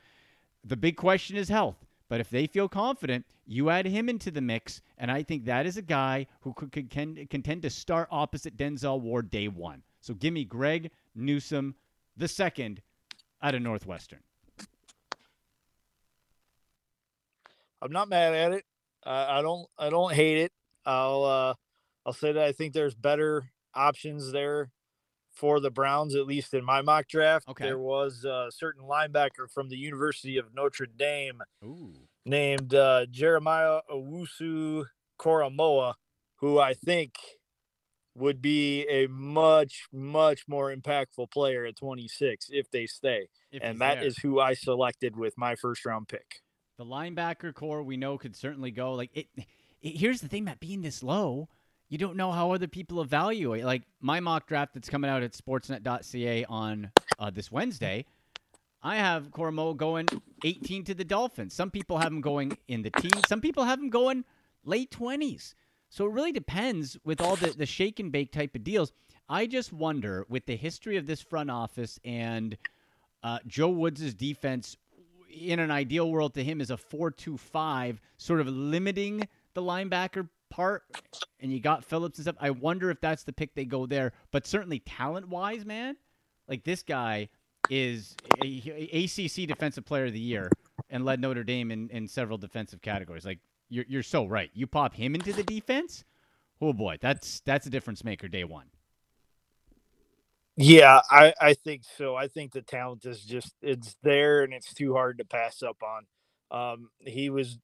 The 0.64 0.78
big 0.78 0.98
question 0.98 1.38
is 1.38 1.50
health. 1.50 1.86
But 2.08 2.20
if 2.20 2.30
they 2.30 2.46
feel 2.46 2.70
confident, 2.70 3.26
you 3.48 3.72
add 3.72 3.88
him 3.88 4.10
into 4.10 4.30
the 4.30 4.42
mix, 4.42 4.80
and 5.00 5.10
I 5.10 5.24
think 5.24 5.46
that 5.46 5.66
is 5.66 5.76
a 5.76 5.82
guy 5.82 6.28
who 6.42 6.54
could, 6.54 6.72
contend 6.72 7.62
to 7.64 7.70
start 7.72 8.08
opposite 8.12 8.56
Denzel 8.56 9.02
Ward 9.02 9.32
day 9.32 9.48
one. 9.48 9.82
So 10.02 10.14
give 10.14 10.32
me 10.32 10.46
Greg 10.46 10.92
Newsome 11.16 11.74
the 12.18 12.28
second 12.28 12.82
out 13.42 13.56
of 13.56 13.62
Northwestern. 13.62 14.20
I'm 17.82 17.92
not 17.92 18.10
mad 18.10 18.34
at 18.34 18.52
it. 18.52 18.66
Uh, 19.06 19.26
I 19.30 19.42
don't. 19.42 19.68
I 19.78 19.90
don't 19.90 20.14
hate 20.14 20.38
it. 20.38 20.52
I'll. 20.86 21.24
Uh, 21.24 21.54
I'll 22.06 22.14
say 22.14 22.32
that 22.32 22.44
I 22.44 22.52
think 22.52 22.74
there's 22.74 22.96
better 22.96 23.52
options 23.74 24.32
there 24.32 24.72
for 25.36 25.60
the 25.60 25.70
Browns, 25.70 26.16
at 26.16 26.26
least 26.26 26.54
in 26.54 26.64
my 26.64 26.82
mock 26.82 27.08
draft. 27.08 27.48
Okay. 27.50 27.66
There 27.66 27.80
was 27.80 28.24
a 28.26 28.48
certain 28.50 28.84
linebacker 28.84 29.52
from 29.54 29.70
the 29.70 29.76
University 29.76 30.38
of 30.38 30.54
Notre 30.54 30.86
Dame 30.86 31.42
Ooh. 31.64 31.94
named 32.26 32.74
uh, 32.74 33.06
Jeremiah 33.12 33.82
Owusu 33.92 34.86
Koramoah, 35.20 35.96
who 36.38 36.60
I 36.60 36.74
think 36.74 37.16
would 38.16 38.42
be 38.42 38.84
a 38.88 39.08
much, 39.08 39.88
much 39.92 40.48
more 40.48 40.74
impactful 40.74 41.30
player 41.32 41.66
at 41.66 41.76
26 41.76 42.50
if 42.52 42.72
they 42.72 42.86
stay. 42.88 43.28
If 43.52 43.62
and 43.62 43.80
that 43.82 43.96
there. 43.96 44.06
is 44.06 44.18
who 44.18 44.40
I 44.40 44.54
selected 44.54 45.16
with 45.18 45.38
my 45.38 45.56
first 45.56 45.86
round 45.86 46.08
pick. 46.08 46.42
the 46.78 46.86
linebacker 46.86 47.54
core 47.54 47.84
we 47.84 47.98
know 47.98 48.18
could 48.18 48.36
certainly 48.36 48.72
go. 48.72 48.94
Like 48.94 49.12
it, 49.14 49.28
it 49.36 49.98
here's 49.98 50.22
the 50.22 50.28
thing, 50.28 50.46
Matt, 50.46 50.60
being 50.60 50.82
this 50.82 51.04
low, 51.04 51.50
you 51.90 51.98
don't 51.98 52.16
know 52.16 52.32
how 52.32 52.52
other 52.52 52.68
people 52.68 53.02
evaluate. 53.02 53.66
Like 53.66 53.84
my 54.02 54.20
mock 54.20 54.48
draft 54.48 54.74
that's 54.74 54.90
coming 54.90 55.10
out 55.12 55.22
at 55.22 55.34
sportsnet.ca 55.34 56.46
on 56.46 56.92
uh, 57.20 57.30
this 57.30 57.52
Wednesday, 57.52 58.06
I 58.82 58.98
have 58.98 59.30
Cormo 59.32 59.76
going 59.76 60.08
18 60.44 60.86
to 60.86 60.94
the 60.94 61.04
Dolphins. 61.04 61.54
Some 61.54 61.72
people 61.72 61.98
have 61.98 62.12
him 62.12 62.22
going 62.22 62.58
in 62.68 62.82
the 62.82 62.92
teens. 62.92 63.22
Some 63.28 63.42
people 63.42 63.64
have 63.64 63.80
him 63.80 63.90
going 63.90 64.24
late 64.64 64.92
20s. 64.92 65.54
So 65.96 66.08
it 66.08 66.12
really 66.12 66.34
depends 66.34 66.98
with 67.06 67.22
all 67.22 67.38
the, 67.38 67.52
the 67.52 67.66
shake 67.66 68.02
and 68.02 68.12
bake 68.12 68.34
type 68.34 68.54
of 68.54 68.66
deals. 68.66 68.92
I 69.30 69.48
just 69.48 69.72
wonder 69.72 70.26
with 70.28 70.46
the 70.46 70.58
history 70.58 70.98
of 70.98 71.08
this 71.08 71.22
front 71.22 71.50
office 71.50 72.02
and 72.04 72.58
uh, 73.24 73.40
Joe 73.48 73.70
Woods' 73.70 74.14
defense 74.14 74.76
in 75.32 75.60
an 75.60 75.72
ideal 75.72 76.12
world 76.12 76.34
to 76.34 76.44
him 76.44 76.60
is 76.60 76.70
a 76.70 76.76
4-2-5, 76.76 78.00
sort 78.18 78.42
of 78.42 78.50
limiting 78.50 79.26
the 79.54 79.62
linebacker 79.62 80.28
part. 80.50 80.84
And 81.40 81.54
you 81.54 81.62
got 81.62 81.86
Phillips 81.86 82.18
and 82.18 82.26
stuff. 82.26 82.36
I 82.42 82.50
wonder 82.50 82.90
if 82.90 83.00
that's 83.00 83.24
the 83.24 83.32
pick 83.32 83.56
they 83.56 83.64
go 83.64 83.86
there. 83.86 84.12
But 84.32 84.46
certainly 84.46 84.80
talent-wise, 84.80 85.64
man, 85.64 85.96
like 86.50 86.66
this 86.66 86.84
guy 86.84 87.30
is 87.70 88.18
a, 88.44 88.62
a- 88.68 89.06
ACC 89.06 89.48
Defensive 89.48 89.86
Player 89.86 90.08
of 90.08 90.14
the 90.14 90.20
Year 90.20 90.50
and 90.90 91.06
led 91.06 91.22
Notre 91.22 91.46
Dame 91.46 91.72
in, 91.72 91.90
in 91.90 92.06
several 92.10 92.38
defensive 92.38 92.82
categories. 92.82 93.24
Like 93.24 93.40
you're 93.70 93.86
you're 93.88 94.04
so 94.04 94.26
right. 94.26 94.52
You 94.54 94.68
pop 94.68 94.96
him 94.96 95.16
into 95.16 95.34
the 95.34 95.44
defense. 95.44 96.04
Oh 96.62 96.74
boy, 96.74 96.98
that's 97.02 97.42
that's 97.42 97.68
a 97.68 97.70
difference 97.70 98.04
maker 98.04 98.28
day 98.28 98.44
one. 98.44 98.68
Yeah, 100.58 101.02
I, 101.10 101.34
I 101.42 101.54
think 101.54 101.84
so. 101.98 102.16
I 102.16 102.28
think 102.28 102.54
the 102.54 102.62
talent 102.62 103.06
is 103.06 103.22
just 103.24 103.54
it's 103.62 103.98
there 104.04 104.44
and 104.44 104.54
it's 104.54 104.74
too 104.74 104.94
hard 104.94 105.18
to 105.18 105.26
pass 105.26 105.62
up 105.62 105.78
on. 105.84 106.06
Um, 106.52 106.90
he 107.00 107.30
was 107.30 107.58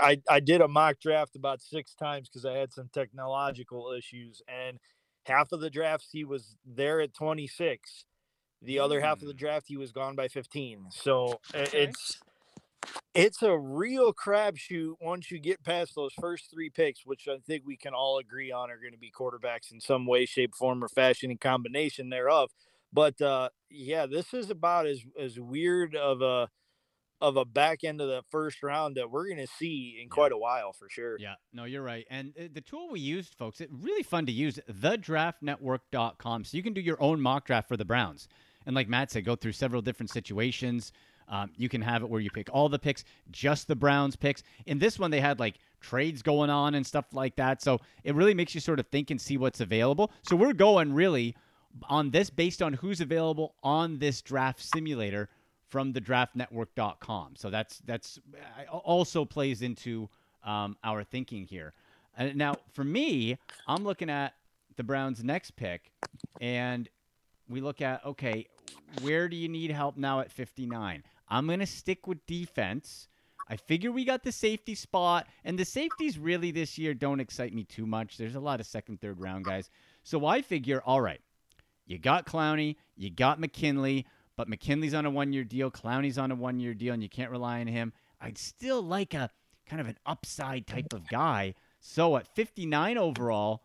I 0.00 0.20
I 0.28 0.40
did 0.40 0.60
a 0.60 0.68
mock 0.68 1.00
draft 1.00 1.36
about 1.36 1.62
six 1.62 1.94
times 1.94 2.28
because 2.28 2.44
I 2.44 2.54
had 2.58 2.72
some 2.72 2.90
technological 2.92 3.92
issues 3.96 4.42
and 4.48 4.78
half 5.24 5.52
of 5.52 5.60
the 5.60 5.70
drafts 5.70 6.08
he 6.12 6.24
was 6.24 6.56
there 6.66 7.00
at 7.00 7.14
26. 7.14 8.04
The 8.62 8.80
other 8.80 9.00
half 9.00 9.22
of 9.22 9.28
the 9.28 9.34
Mm. 9.34 9.38
draft 9.38 9.66
he 9.68 9.76
was 9.78 9.92
gone 9.92 10.16
by 10.16 10.28
15. 10.28 10.86
So 10.90 11.40
Okay. 11.54 11.70
it's 11.72 12.18
it's 13.14 13.42
a 13.42 13.58
real 13.58 14.12
crapshoot 14.12 14.94
once 15.00 15.30
you 15.30 15.38
get 15.38 15.64
past 15.64 15.94
those 15.94 16.12
first 16.20 16.50
three 16.50 16.70
picks, 16.70 17.06
which 17.06 17.26
I 17.28 17.38
think 17.46 17.62
we 17.64 17.76
can 17.76 17.94
all 17.94 18.18
agree 18.18 18.52
on 18.52 18.70
are 18.70 18.78
going 18.78 18.92
to 18.92 18.98
be 18.98 19.10
quarterbacks 19.10 19.72
in 19.72 19.80
some 19.80 20.06
way, 20.06 20.26
shape, 20.26 20.54
form, 20.54 20.84
or 20.84 20.88
fashion, 20.88 21.30
and 21.30 21.40
combination 21.40 22.10
thereof. 22.10 22.50
But 22.92 23.20
uh, 23.20 23.48
yeah, 23.70 24.06
this 24.06 24.32
is 24.34 24.50
about 24.50 24.86
as 24.86 25.02
as 25.20 25.40
weird 25.40 25.96
of 25.96 26.22
a 26.22 26.48
of 27.20 27.36
a 27.36 27.44
back 27.44 27.82
end 27.82 28.00
of 28.00 28.08
the 28.08 28.22
first 28.30 28.62
round 28.62 28.96
that 28.96 29.10
we're 29.10 29.26
going 29.26 29.38
to 29.38 29.46
see 29.46 29.98
in 30.02 30.08
quite 30.08 30.32
a 30.32 30.36
while 30.36 30.72
for 30.72 30.88
sure. 30.88 31.16
Yeah, 31.18 31.34
no, 31.52 31.64
you're 31.64 31.82
right. 31.82 32.06
And 32.10 32.34
uh, 32.38 32.44
the 32.52 32.60
tool 32.60 32.90
we 32.90 33.00
used, 33.00 33.34
folks, 33.34 33.60
it 33.60 33.70
really 33.72 34.02
fun 34.02 34.26
to 34.26 34.32
use, 34.32 34.60
thedraftnetwork.com. 34.70 36.44
So 36.44 36.56
you 36.56 36.62
can 36.62 36.74
do 36.74 36.80
your 36.80 37.00
own 37.02 37.20
mock 37.20 37.46
draft 37.46 37.68
for 37.68 37.76
the 37.76 37.86
Browns. 37.86 38.28
And 38.66 38.74
like 38.74 38.88
Matt 38.88 39.10
said, 39.10 39.24
go 39.24 39.36
through 39.36 39.52
several 39.52 39.80
different 39.80 40.10
situations. 40.10 40.92
Um, 41.28 41.50
you 41.56 41.68
can 41.68 41.82
have 41.82 42.02
it 42.02 42.08
where 42.08 42.20
you 42.20 42.30
pick 42.30 42.48
all 42.52 42.68
the 42.68 42.78
picks, 42.78 43.04
just 43.30 43.68
the 43.68 43.76
Browns 43.76 44.16
picks. 44.16 44.42
In 44.66 44.78
this 44.78 44.98
one, 44.98 45.10
they 45.10 45.20
had 45.20 45.40
like 45.40 45.58
trades 45.80 46.22
going 46.22 46.50
on 46.50 46.74
and 46.74 46.86
stuff 46.86 47.06
like 47.12 47.36
that. 47.36 47.62
So 47.62 47.80
it 48.04 48.14
really 48.14 48.34
makes 48.34 48.54
you 48.54 48.60
sort 48.60 48.78
of 48.78 48.86
think 48.88 49.10
and 49.10 49.20
see 49.20 49.36
what's 49.36 49.60
available. 49.60 50.12
So 50.22 50.36
we're 50.36 50.52
going 50.52 50.92
really 50.92 51.34
on 51.88 52.10
this 52.10 52.30
based 52.30 52.62
on 52.62 52.74
who's 52.74 53.00
available 53.00 53.54
on 53.62 53.98
this 53.98 54.22
draft 54.22 54.62
simulator 54.62 55.28
from 55.68 55.92
the 55.92 56.00
draftnetwork.com. 56.00 57.34
So 57.36 57.50
that's 57.50 57.78
that's 57.84 58.18
uh, 58.72 58.76
also 58.76 59.24
plays 59.24 59.62
into 59.62 60.08
um, 60.44 60.76
our 60.84 61.02
thinking 61.02 61.44
here. 61.44 61.72
Uh, 62.18 62.30
now, 62.34 62.54
for 62.72 62.84
me, 62.84 63.36
I'm 63.66 63.84
looking 63.84 64.08
at 64.08 64.34
the 64.76 64.84
Browns' 64.84 65.22
next 65.22 65.56
pick, 65.56 65.90
and 66.40 66.88
we 67.48 67.60
look 67.60 67.80
at 67.80 68.04
okay, 68.04 68.46
where 69.02 69.28
do 69.28 69.36
you 69.36 69.48
need 69.48 69.70
help 69.70 69.96
now 69.96 70.20
at 70.20 70.30
59? 70.30 71.02
I'm 71.28 71.46
gonna 71.46 71.66
stick 71.66 72.06
with 72.06 72.24
defense. 72.26 73.08
I 73.48 73.56
figure 73.56 73.92
we 73.92 74.04
got 74.04 74.24
the 74.24 74.32
safety 74.32 74.74
spot, 74.74 75.28
and 75.44 75.58
the 75.58 75.64
safeties 75.64 76.18
really 76.18 76.50
this 76.50 76.78
year 76.78 76.94
don't 76.94 77.20
excite 77.20 77.54
me 77.54 77.64
too 77.64 77.86
much. 77.86 78.16
There's 78.16 78.34
a 78.34 78.40
lot 78.40 78.58
of 78.58 78.66
second, 78.66 79.00
third 79.00 79.20
round 79.20 79.44
guys. 79.44 79.70
So 80.02 80.26
I 80.26 80.42
figure, 80.42 80.82
all 80.84 81.00
right, 81.00 81.20
you 81.86 81.98
got 81.98 82.26
Clowney, 82.26 82.76
you 82.96 83.10
got 83.10 83.38
McKinley, 83.38 84.06
but 84.36 84.48
McKinley's 84.48 84.94
on 84.94 85.06
a 85.06 85.10
one 85.10 85.32
year 85.32 85.44
deal, 85.44 85.70
Clowney's 85.70 86.18
on 86.18 86.32
a 86.32 86.34
one 86.34 86.58
year 86.58 86.74
deal, 86.74 86.94
and 86.94 87.02
you 87.02 87.08
can't 87.08 87.30
rely 87.30 87.60
on 87.60 87.68
him. 87.68 87.92
I'd 88.20 88.38
still 88.38 88.82
like 88.82 89.14
a 89.14 89.30
kind 89.66 89.80
of 89.80 89.86
an 89.86 89.98
upside 90.06 90.66
type 90.66 90.92
of 90.92 91.08
guy. 91.08 91.54
So 91.80 92.16
at 92.16 92.26
59 92.34 92.98
overall, 92.98 93.62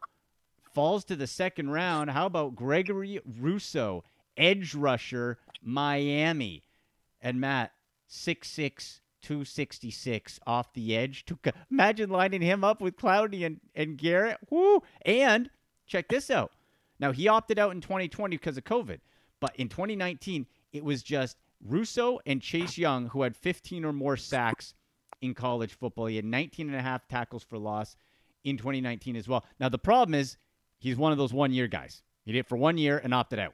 falls 0.74 1.03
to 1.06 1.15
the 1.15 1.27
second 1.27 1.72
round. 1.72 2.12
How 2.12 2.25
about 2.25 2.56
Gregory 2.56 3.20
Rousseau, 3.25 4.03
edge 4.38 4.75
rusher, 4.75 5.38
Miami? 5.62 6.63
And 7.22 7.40
Matt, 7.40 7.72
6'6, 8.10 9.00
266 9.22 10.40
off 10.48 10.74
the 10.74 10.96
edge. 10.96 11.25
Took 11.25 11.48
a- 11.48 11.54
Imagine 11.70 12.10
lining 12.10 12.42
him 12.42 12.63
up 12.63 12.82
with 12.82 12.98
Clowney 12.98 13.46
and, 13.46 13.60
and 13.75 13.98
Garrett. 13.98 14.38
Woo! 14.50 14.82
And 15.06 15.50
check 15.86 16.08
this 16.08 16.30
out. 16.30 16.51
Now, 17.00 17.12
he 17.12 17.28
opted 17.28 17.58
out 17.60 17.72
in 17.72 17.82
2020 17.82 18.38
because 18.38 18.58
of 18.58 18.63
COVID, 18.63 19.00
but 19.40 19.56
in 19.56 19.70
2019, 19.70 20.46
it 20.72 20.84
was 20.84 21.01
just 21.01 21.38
Rousseau 21.63 22.20
and 22.25 22.42
Chase 22.42 22.78
Young 22.78 23.08
who 23.08 23.24
had 23.24 23.36
15 23.36 23.86
or 23.86 23.94
more 23.94 24.18
sacks 24.18 24.74
in 25.22 25.34
college 25.34 25.74
football. 25.74 26.08
He 26.08 26.16
had 26.16 26.25
19 26.25 26.68
and 26.68 26.75
a 26.75 26.82
half 26.82 27.08
tackles 27.08 27.44
for 27.44 27.58
loss 27.58 27.96
in 28.44 28.58
2019 28.58 29.16
as 29.16 29.28
well. 29.28 29.46
Now, 29.60 29.70
the 29.70 29.78
problem 29.80 30.16
is 30.16 30.38
he's 30.80 30.98
one 30.98 31.12
of 31.12 31.18
those 31.18 31.34
one 31.34 31.51
year 31.54 31.68
guys. 31.68 32.04
He 32.24 32.32
did 32.32 32.40
it 32.40 32.48
for 32.48 32.58
one 32.58 32.78
year 32.78 33.00
and 33.04 33.13
opted 33.13 33.40
out. 33.40 33.54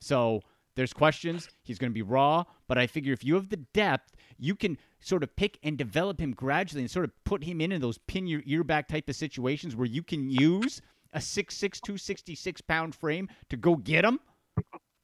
So 0.00 0.42
there's 0.80 0.94
questions. 0.94 1.46
He's 1.62 1.78
going 1.78 1.90
to 1.90 1.94
be 1.94 2.00
raw, 2.00 2.44
but 2.66 2.78
I 2.78 2.86
figure 2.86 3.12
if 3.12 3.22
you 3.22 3.34
have 3.34 3.50
the 3.50 3.58
depth, 3.58 4.16
you 4.38 4.54
can 4.54 4.78
sort 4.98 5.22
of 5.22 5.36
pick 5.36 5.58
and 5.62 5.76
develop 5.76 6.18
him 6.18 6.32
gradually 6.32 6.80
and 6.80 6.90
sort 6.90 7.04
of 7.04 7.12
put 7.24 7.44
him 7.44 7.60
in, 7.60 7.70
in 7.70 7.82
those 7.82 7.98
pin 7.98 8.26
your 8.26 8.40
ear 8.46 8.64
back 8.64 8.88
type 8.88 9.06
of 9.06 9.14
situations 9.14 9.76
where 9.76 9.86
you 9.86 10.02
can 10.02 10.30
use 10.30 10.80
a 11.12 11.18
6'6", 11.18 11.82
266 11.82 12.62
pound 12.62 12.94
frame 12.94 13.28
to 13.50 13.58
go 13.58 13.76
get 13.76 14.06
him. 14.06 14.20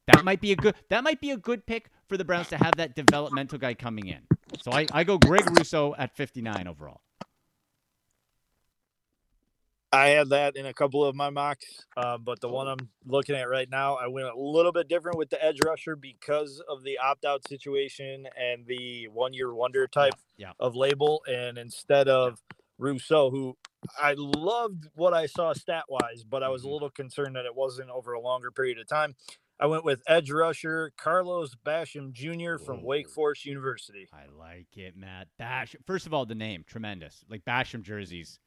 That 0.07 0.25
might 0.25 0.41
be 0.41 0.51
a 0.51 0.55
good 0.55 0.73
that 0.89 1.03
might 1.03 1.21
be 1.21 1.29
a 1.29 1.37
good 1.37 1.67
pick 1.67 1.91
for 2.09 2.17
the 2.17 2.25
Browns 2.25 2.47
to 2.49 2.57
have 2.57 2.73
that 2.77 2.95
developmental 2.95 3.59
guy 3.59 3.75
coming 3.75 4.07
in. 4.07 4.21
So 4.63 4.71
I, 4.71 4.87
I 4.91 5.03
go 5.03 5.19
Greg 5.19 5.47
Rousseau 5.55 5.93
at 5.99 6.15
59 6.15 6.67
overall. 6.67 7.01
I 9.91 10.09
had 10.09 10.29
that 10.29 10.57
in 10.57 10.65
a 10.65 10.73
couple 10.73 11.05
of 11.05 11.15
my 11.15 11.29
mocks, 11.29 11.85
uh, 11.95 12.17
but 12.17 12.41
the 12.41 12.49
one 12.49 12.67
I'm 12.67 12.89
looking 13.05 13.35
at 13.35 13.49
right 13.49 13.69
now, 13.69 13.95
I 13.95 14.07
went 14.07 14.27
a 14.27 14.37
little 14.37 14.73
bit 14.73 14.89
different 14.89 15.17
with 15.17 15.29
the 15.29 15.43
edge 15.43 15.59
rusher 15.65 15.95
because 15.95 16.61
of 16.67 16.83
the 16.83 16.97
opt 16.97 17.23
out 17.23 17.47
situation 17.47 18.27
and 18.37 18.65
the 18.65 19.07
one 19.07 19.33
year 19.33 19.53
wonder 19.53 19.87
type 19.87 20.13
Yeah. 20.35 20.51
of 20.59 20.75
label. 20.75 21.23
And 21.25 21.57
instead 21.57 22.09
of 22.09 22.41
Rousseau, 22.77 23.29
who 23.31 23.57
I 23.97 24.13
loved 24.17 24.89
what 24.93 25.13
I 25.13 25.25
saw 25.25 25.53
stat 25.53 25.85
wise, 25.87 26.23
but 26.23 26.43
I 26.43 26.49
was 26.49 26.63
a 26.63 26.69
little 26.69 26.89
concerned 26.89 27.37
that 27.37 27.45
it 27.45 27.55
wasn't 27.55 27.89
over 27.89 28.11
a 28.11 28.19
longer 28.19 28.51
period 28.51 28.79
of 28.79 28.87
time. 28.87 29.15
I 29.59 29.65
went 29.67 29.85
with 29.85 30.03
edge 30.05 30.29
rusher 30.29 30.91
Carlos 30.97 31.55
Basham 31.65 32.11
Jr. 32.11 32.57
from 32.63 32.83
Wake 32.83 33.09
Forest 33.09 33.45
University. 33.45 34.07
I 34.13 34.25
like 34.27 34.67
it, 34.75 34.95
Matt. 34.95 35.29
Bash. 35.39 35.75
First 35.87 36.05
of 36.05 36.13
all, 36.13 36.25
the 36.25 36.35
name 36.35 36.63
tremendous. 36.67 37.23
Like 37.29 37.43
Basham 37.45 37.81
jerseys, 37.81 38.39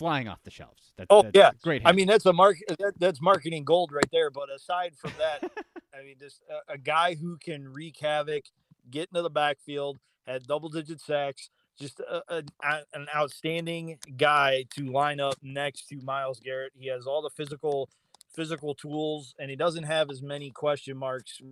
flying 0.00 0.28
off 0.28 0.42
the 0.42 0.50
shelves. 0.50 0.92
That's, 0.96 1.06
Oh 1.10 1.26
yeah, 1.34 1.50
great. 1.62 1.82
I 1.84 1.92
mean 1.92 2.08
that's 2.08 2.24
a 2.24 2.32
mark. 2.32 2.56
That, 2.68 2.94
that's 2.98 3.20
marketing 3.20 3.64
gold 3.64 3.92
right 3.92 4.08
there. 4.10 4.30
But 4.30 4.48
aside 4.50 4.94
from 4.96 5.12
that, 5.18 5.42
I 5.94 6.02
mean, 6.02 6.16
just 6.18 6.40
a, 6.50 6.72
a 6.72 6.78
guy 6.78 7.14
who 7.14 7.36
can 7.36 7.68
wreak 7.68 7.98
havoc, 8.00 8.44
get 8.90 9.08
into 9.10 9.20
the 9.20 9.28
backfield, 9.30 9.98
had 10.26 10.46
double 10.46 10.70
digit 10.70 11.02
sacks, 11.02 11.50
just 11.78 12.00
a, 12.00 12.22
a- 12.30 12.82
an 12.94 13.06
outstanding 13.14 13.98
guy 14.16 14.64
to 14.76 14.86
line 14.90 15.20
up 15.20 15.36
next 15.42 15.88
to 15.88 16.00
Myles 16.02 16.40
Garrett. 16.40 16.72
He 16.74 16.88
has 16.88 17.06
all 17.06 17.20
the 17.20 17.30
physical 17.30 17.90
physical 18.34 18.74
tools, 18.74 19.34
and 19.38 19.50
he 19.50 19.56
doesn't 19.56 19.84
have 19.84 20.08
as 20.10 20.22
many 20.22 20.50
question 20.50 20.96
marks. 20.96 21.42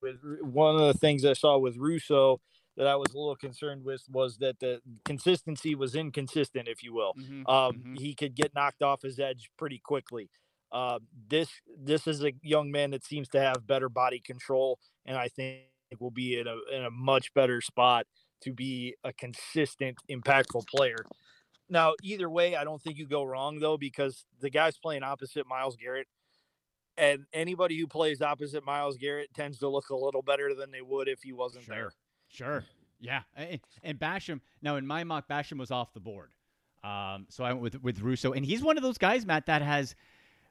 With 0.00 0.18
one 0.40 0.76
of 0.76 0.82
the 0.92 0.98
things 0.98 1.24
I 1.24 1.32
saw 1.32 1.58
with 1.58 1.76
Rousseau 1.76 2.40
that 2.76 2.86
I 2.86 2.96
was 2.96 3.12
a 3.14 3.18
little 3.18 3.36
concerned 3.36 3.84
with 3.84 4.02
was 4.08 4.38
that 4.38 4.58
the 4.60 4.80
consistency 5.04 5.74
was 5.74 5.94
inconsistent, 5.94 6.68
if 6.68 6.82
you 6.82 6.92
will. 6.94 7.14
Mhm, 7.14 7.48
Um, 7.48 7.74
mhm. 7.84 7.98
He 7.98 8.14
could 8.14 8.34
get 8.34 8.54
knocked 8.54 8.82
off 8.82 9.02
his 9.02 9.18
edge 9.20 9.50
pretty 9.56 9.78
quickly. 9.78 10.30
Uh, 10.70 11.00
this 11.28 11.50
this 11.76 12.06
is 12.06 12.24
a 12.24 12.32
young 12.42 12.70
man 12.70 12.90
that 12.92 13.04
seems 13.04 13.28
to 13.28 13.40
have 13.40 13.66
better 13.66 13.90
body 13.90 14.20
control, 14.20 14.78
and 15.04 15.16
I 15.18 15.28
think 15.28 15.64
will 16.00 16.10
be 16.10 16.38
in 16.38 16.46
a 16.46 16.56
in 16.70 16.84
a 16.84 16.90
much 16.90 17.34
better 17.34 17.60
spot 17.60 18.06
to 18.40 18.52
be 18.54 18.96
a 19.04 19.12
consistent, 19.12 19.98
impactful 20.10 20.66
player. 20.66 21.04
Now, 21.68 21.94
either 22.02 22.28
way, 22.30 22.56
I 22.56 22.64
don't 22.64 22.82
think 22.82 22.98
you 22.98 23.06
go 23.06 23.22
wrong 23.24 23.58
though, 23.60 23.76
because 23.78 24.24
the 24.40 24.50
guy's 24.50 24.78
playing 24.78 25.02
opposite 25.02 25.46
Myles 25.46 25.76
Garrett, 25.76 26.08
and 26.96 27.26
anybody 27.32 27.78
who 27.78 27.86
plays 27.86 28.22
opposite 28.22 28.64
Myles 28.64 28.96
Garrett 28.98 29.32
tends 29.34 29.58
to 29.60 29.68
look 29.68 29.90
a 29.90 29.96
little 29.96 30.22
better 30.22 30.54
than 30.54 30.70
they 30.70 30.82
would 30.82 31.08
if 31.08 31.22
he 31.22 31.32
wasn't 31.32 31.66
there. 31.68 31.92
Sure. 32.32 32.64
Yeah. 33.00 33.22
And, 33.82 33.98
Basham, 33.98 34.40
now 34.62 34.76
in 34.76 34.86
my 34.86 35.04
mock, 35.04 35.28
Basham 35.28 35.58
was 35.58 35.70
off 35.70 35.92
the 35.92 36.00
board. 36.00 36.30
Um, 36.82 37.26
so 37.28 37.44
I 37.44 37.52
went 37.52 37.62
with, 37.62 37.82
with 37.82 38.00
Rousseau. 38.00 38.32
And 38.32 38.44
he's 38.44 38.62
one 38.62 38.76
of 38.76 38.82
those 38.82 38.98
guys, 38.98 39.24
Matt, 39.26 39.46
that 39.46 39.62
has 39.62 39.94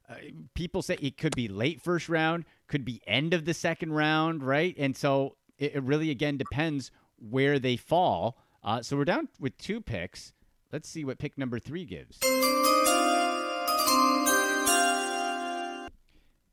uh, 0.09 0.15
people 0.53 0.81
say 0.81 0.97
it 1.01 1.17
could 1.17 1.35
be 1.35 1.47
late 1.47 1.81
first 1.81 2.09
round, 2.09 2.45
could 2.67 2.85
be 2.85 3.01
end 3.07 3.33
of 3.33 3.45
the 3.45 3.53
second 3.53 3.93
round, 3.93 4.43
right? 4.43 4.75
And 4.77 4.95
so 4.95 5.35
it, 5.57 5.75
it 5.75 5.83
really, 5.83 6.09
again, 6.09 6.37
depends 6.37 6.91
where 7.17 7.59
they 7.59 7.77
fall. 7.77 8.37
Uh, 8.63 8.81
so 8.81 8.95
we're 8.97 9.05
down 9.05 9.27
with 9.39 9.57
two 9.57 9.81
picks. 9.81 10.33
Let's 10.71 10.87
see 10.87 11.03
what 11.03 11.19
pick 11.19 11.37
number 11.37 11.59
three 11.59 11.85
gives. 11.85 12.19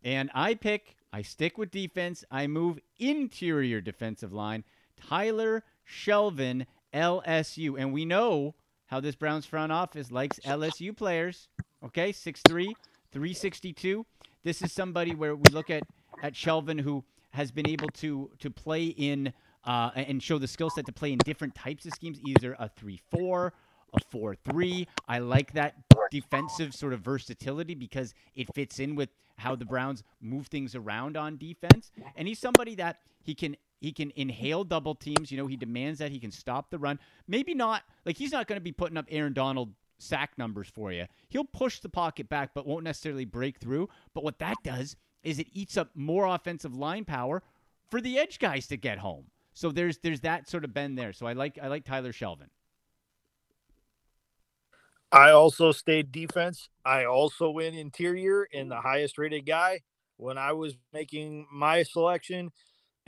And 0.02 0.30
I 0.34 0.54
pick, 0.54 0.96
I 1.12 1.22
stick 1.22 1.58
with 1.58 1.70
defense. 1.70 2.24
I 2.30 2.46
move 2.46 2.78
interior 2.98 3.80
defensive 3.80 4.32
line. 4.32 4.64
Tyler 5.08 5.64
Shelvin, 5.88 6.66
LSU. 6.92 7.78
And 7.78 7.92
we 7.92 8.04
know 8.04 8.54
how 8.86 9.00
this 9.00 9.14
Browns 9.14 9.46
front 9.46 9.72
office 9.72 10.10
likes 10.10 10.38
LSU 10.40 10.96
players. 10.96 11.48
Okay, 11.84 12.12
6'3, 12.12 12.72
362. 13.12 14.04
This 14.42 14.62
is 14.62 14.72
somebody 14.72 15.14
where 15.14 15.36
we 15.36 15.44
look 15.52 15.70
at, 15.70 15.82
at 16.22 16.34
Shelvin 16.34 16.80
who 16.80 17.04
has 17.30 17.50
been 17.50 17.68
able 17.68 17.88
to 17.88 18.30
to 18.38 18.50
play 18.50 18.86
in 18.86 19.32
uh, 19.64 19.90
and 19.94 20.22
show 20.22 20.38
the 20.38 20.48
skill 20.48 20.70
set 20.70 20.86
to 20.86 20.92
play 20.92 21.12
in 21.12 21.18
different 21.18 21.54
types 21.54 21.84
of 21.84 21.92
schemes, 21.92 22.18
either 22.26 22.56
a 22.58 22.68
3 22.68 22.98
4, 23.10 23.52
a 23.94 24.00
4 24.10 24.34
3. 24.50 24.88
I 25.06 25.18
like 25.18 25.52
that 25.52 25.74
defensive 26.10 26.74
sort 26.74 26.92
of 26.92 27.00
versatility 27.00 27.74
because 27.74 28.14
it 28.34 28.52
fits 28.54 28.78
in 28.78 28.94
with 28.94 29.10
how 29.36 29.54
the 29.54 29.64
Browns 29.64 30.02
move 30.20 30.46
things 30.46 30.74
around 30.74 31.16
on 31.16 31.36
defense. 31.36 31.92
And 32.16 32.26
he's 32.26 32.38
somebody 32.38 32.74
that 32.76 33.00
he 33.22 33.34
can 33.34 33.56
he 33.80 33.92
can 33.92 34.12
inhale 34.16 34.64
double 34.64 34.94
teams. 34.94 35.30
You 35.30 35.38
know, 35.38 35.46
he 35.46 35.56
demands 35.56 35.98
that 35.98 36.10
he 36.10 36.18
can 36.18 36.30
stop 36.30 36.70
the 36.70 36.78
run. 36.78 36.98
Maybe 37.26 37.54
not 37.54 37.82
like 38.04 38.16
he's 38.16 38.32
not 38.32 38.46
going 38.46 38.58
to 38.58 38.64
be 38.64 38.72
putting 38.72 38.96
up 38.96 39.06
Aaron 39.08 39.32
Donald 39.32 39.72
sack 39.98 40.32
numbers 40.36 40.68
for 40.68 40.92
you. 40.92 41.06
He'll 41.28 41.44
push 41.44 41.80
the 41.80 41.88
pocket 41.88 42.28
back, 42.28 42.50
but 42.54 42.66
won't 42.66 42.84
necessarily 42.84 43.24
break 43.24 43.58
through. 43.58 43.88
But 44.14 44.24
what 44.24 44.38
that 44.38 44.56
does 44.62 44.96
is 45.22 45.38
it 45.38 45.48
eats 45.52 45.76
up 45.76 45.90
more 45.94 46.26
offensive 46.26 46.74
line 46.74 47.04
power 47.04 47.42
for 47.90 48.00
the 48.00 48.18
edge 48.18 48.38
guys 48.38 48.66
to 48.68 48.76
get 48.76 48.98
home. 48.98 49.26
So 49.54 49.72
there's 49.72 49.98
there's 49.98 50.20
that 50.20 50.48
sort 50.48 50.64
of 50.64 50.72
bend 50.72 50.96
there. 50.96 51.12
So 51.12 51.26
I 51.26 51.32
like 51.32 51.58
I 51.60 51.68
like 51.68 51.84
Tyler 51.84 52.12
Shelvin. 52.12 52.48
I 55.10 55.30
also 55.30 55.72
stayed 55.72 56.12
defense. 56.12 56.68
I 56.84 57.06
also 57.06 57.50
went 57.50 57.74
interior 57.74 58.46
and 58.52 58.70
the 58.70 58.80
highest 58.80 59.16
rated 59.16 59.46
guy 59.46 59.80
when 60.16 60.36
I 60.36 60.52
was 60.52 60.76
making 60.92 61.46
my 61.50 61.82
selection. 61.82 62.50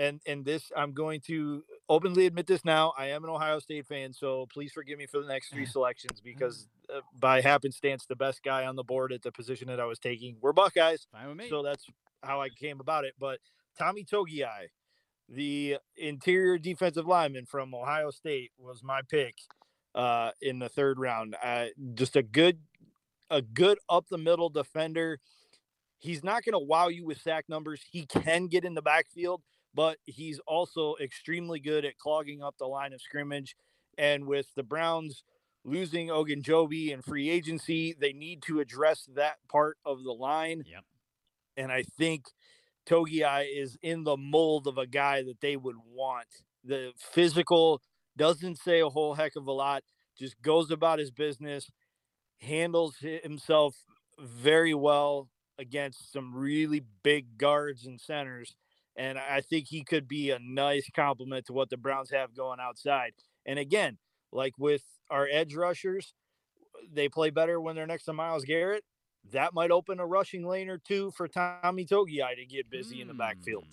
And 0.01 0.19
and 0.27 0.47
this 0.47 0.73
I'm 0.75 0.93
going 0.93 1.21
to 1.27 1.63
openly 1.91 2.25
admit 2.25 2.47
this 2.47 2.65
now. 2.65 2.95
I 2.97 3.09
am 3.09 3.23
an 3.23 3.29
Ohio 3.29 3.59
State 3.59 3.87
fan, 3.87 4.15
so 4.15 4.47
please 4.51 4.73
forgive 4.73 4.99
me 4.99 5.05
for 5.05 5.21
the 5.21 5.29
next 5.29 5.53
three 5.53 5.67
selections 5.77 6.23
because 6.23 6.69
uh, 6.95 7.01
by 7.19 7.43
happenstance 7.43 8.07
the 8.07 8.17
best 8.17 8.43
guy 8.43 8.65
on 8.65 8.77
the 8.77 8.83
board 8.83 9.13
at 9.13 9.21
the 9.21 9.31
position 9.31 9.69
that 9.69 9.79
I 9.79 9.85
was 9.85 9.99
taking 9.99 10.37
were 10.41 10.55
Buckeyes. 10.55 11.07
Fine 11.13 11.29
with 11.29 11.37
me. 11.37 11.49
So 11.51 11.63
that's 11.63 11.85
how 12.23 12.41
I 12.41 12.49
came 12.49 12.81
about 12.81 13.05
it. 13.05 13.13
But 13.21 13.41
Tommy 13.79 14.05
Togiai, 14.05 14.69
the 15.29 15.77
interior 15.99 16.57
defensive 16.57 17.07
lineman 17.07 17.45
from 17.45 17.75
Ohio 17.75 18.11
State, 18.11 18.53
was 18.59 18.83
my 18.83 19.03
pick 19.11 19.35
uh, 19.95 20.31
in 20.41 20.59
the 20.59 20.71
third 20.71 20.99
round. 20.99 21.37
Uh, 21.43 21.67
just 21.93 22.17
a 22.17 22.23
good, 22.23 22.59
a 23.29 23.43
good 23.43 23.79
up 23.91 24.07
the 24.09 24.19
middle 24.19 24.49
defender. 24.49 25.19
He's 25.99 26.25
not 26.25 26.43
going 26.43 26.55
to 26.55 26.67
wow 26.67 26.89
you 26.89 27.05
with 27.05 27.21
sack 27.21 27.45
numbers. 27.51 27.83
He 27.91 28.07
can 28.07 28.47
get 28.47 28.65
in 28.65 28.73
the 28.73 28.83
backfield, 28.83 29.43
but 29.75 29.99
he's 30.07 30.41
also 30.47 30.97
extremely 31.01 31.61
good 31.61 31.85
at 31.85 31.99
clogging 31.99 32.43
up 32.43 32.57
the 32.59 32.67
line 32.67 32.93
of 32.93 33.01
scrimmage. 33.01 33.57
And 33.99 34.27
with 34.27 34.47
the 34.55 34.63
Browns 34.63 35.23
losing 35.65 36.09
Ogunjobi 36.09 36.93
and 36.93 37.05
free 37.05 37.29
agency, 37.29 37.95
they 37.99 38.13
need 38.13 38.43
to 38.43 38.61
address 38.61 39.09
that 39.15 39.37
part 39.49 39.77
of 39.85 40.03
the 40.03 40.13
line. 40.13 40.65
Yep. 40.67 40.85
And 41.57 41.71
I 41.71 41.83
think 41.83 42.27
Togiai 42.89 43.47
is 43.55 43.77
in 43.83 44.05
the 44.05 44.17
mold 44.17 44.67
of 44.67 44.79
a 44.79 44.87
guy 44.87 45.23
that 45.23 45.41
they 45.41 45.57
would 45.57 45.77
want. 45.77 46.27
The 46.65 46.93
physical 46.97 47.83
doesn't 48.17 48.59
say 48.59 48.81
a 48.81 48.89
whole 48.89 49.15
heck 49.15 49.37
of 49.37 49.47
a 49.47 49.53
lot, 49.53 49.83
just 50.19 50.41
goes 50.43 50.71
about 50.71 50.99
his 50.99 51.11
business, 51.11 51.71
handles 52.39 52.97
himself 52.99 53.77
very 54.19 54.75
well 54.75 55.29
against 55.59 56.13
some 56.13 56.35
really 56.35 56.83
big 57.03 57.39
guards 57.39 57.87
and 57.87 58.01
centers. 58.01 58.57
And 58.97 59.19
I 59.19 59.41
think 59.41 59.69
he 59.69 59.83
could 59.83 60.09
be 60.09 60.31
a 60.31 60.39
nice 60.39 60.89
complement 60.95 61.47
to 61.47 61.53
what 61.53 61.71
the 61.71 61.77
Browns 61.77 62.11
have 62.11 62.35
going 62.35 62.59
outside. 62.61 63.13
And 63.47 63.59
again, 63.59 63.99
like 64.33 64.59
with 64.59 64.83
our 65.11 65.29
edge 65.31 65.55
rushers, 65.55 66.15
they 66.93 67.09
play 67.09 67.31
better 67.31 67.61
when 67.61 67.77
they're 67.77 67.87
next 67.87 68.05
to 68.05 68.13
Myles 68.13 68.45
Garrett. 68.45 68.85
That 69.33 69.55
might 69.55 69.71
open 69.71 70.01
a 70.01 70.07
rushing 70.07 70.47
lane 70.47 70.69
or 70.69 70.79
two 70.79 71.11
for 71.13 71.29
Tommy 71.29 71.85
Togiai 71.85 72.37
to 72.37 72.47
get 72.47 72.71
busy 72.71 73.01
in 73.01 73.09
the 73.09 73.15
backfield. 73.15 73.65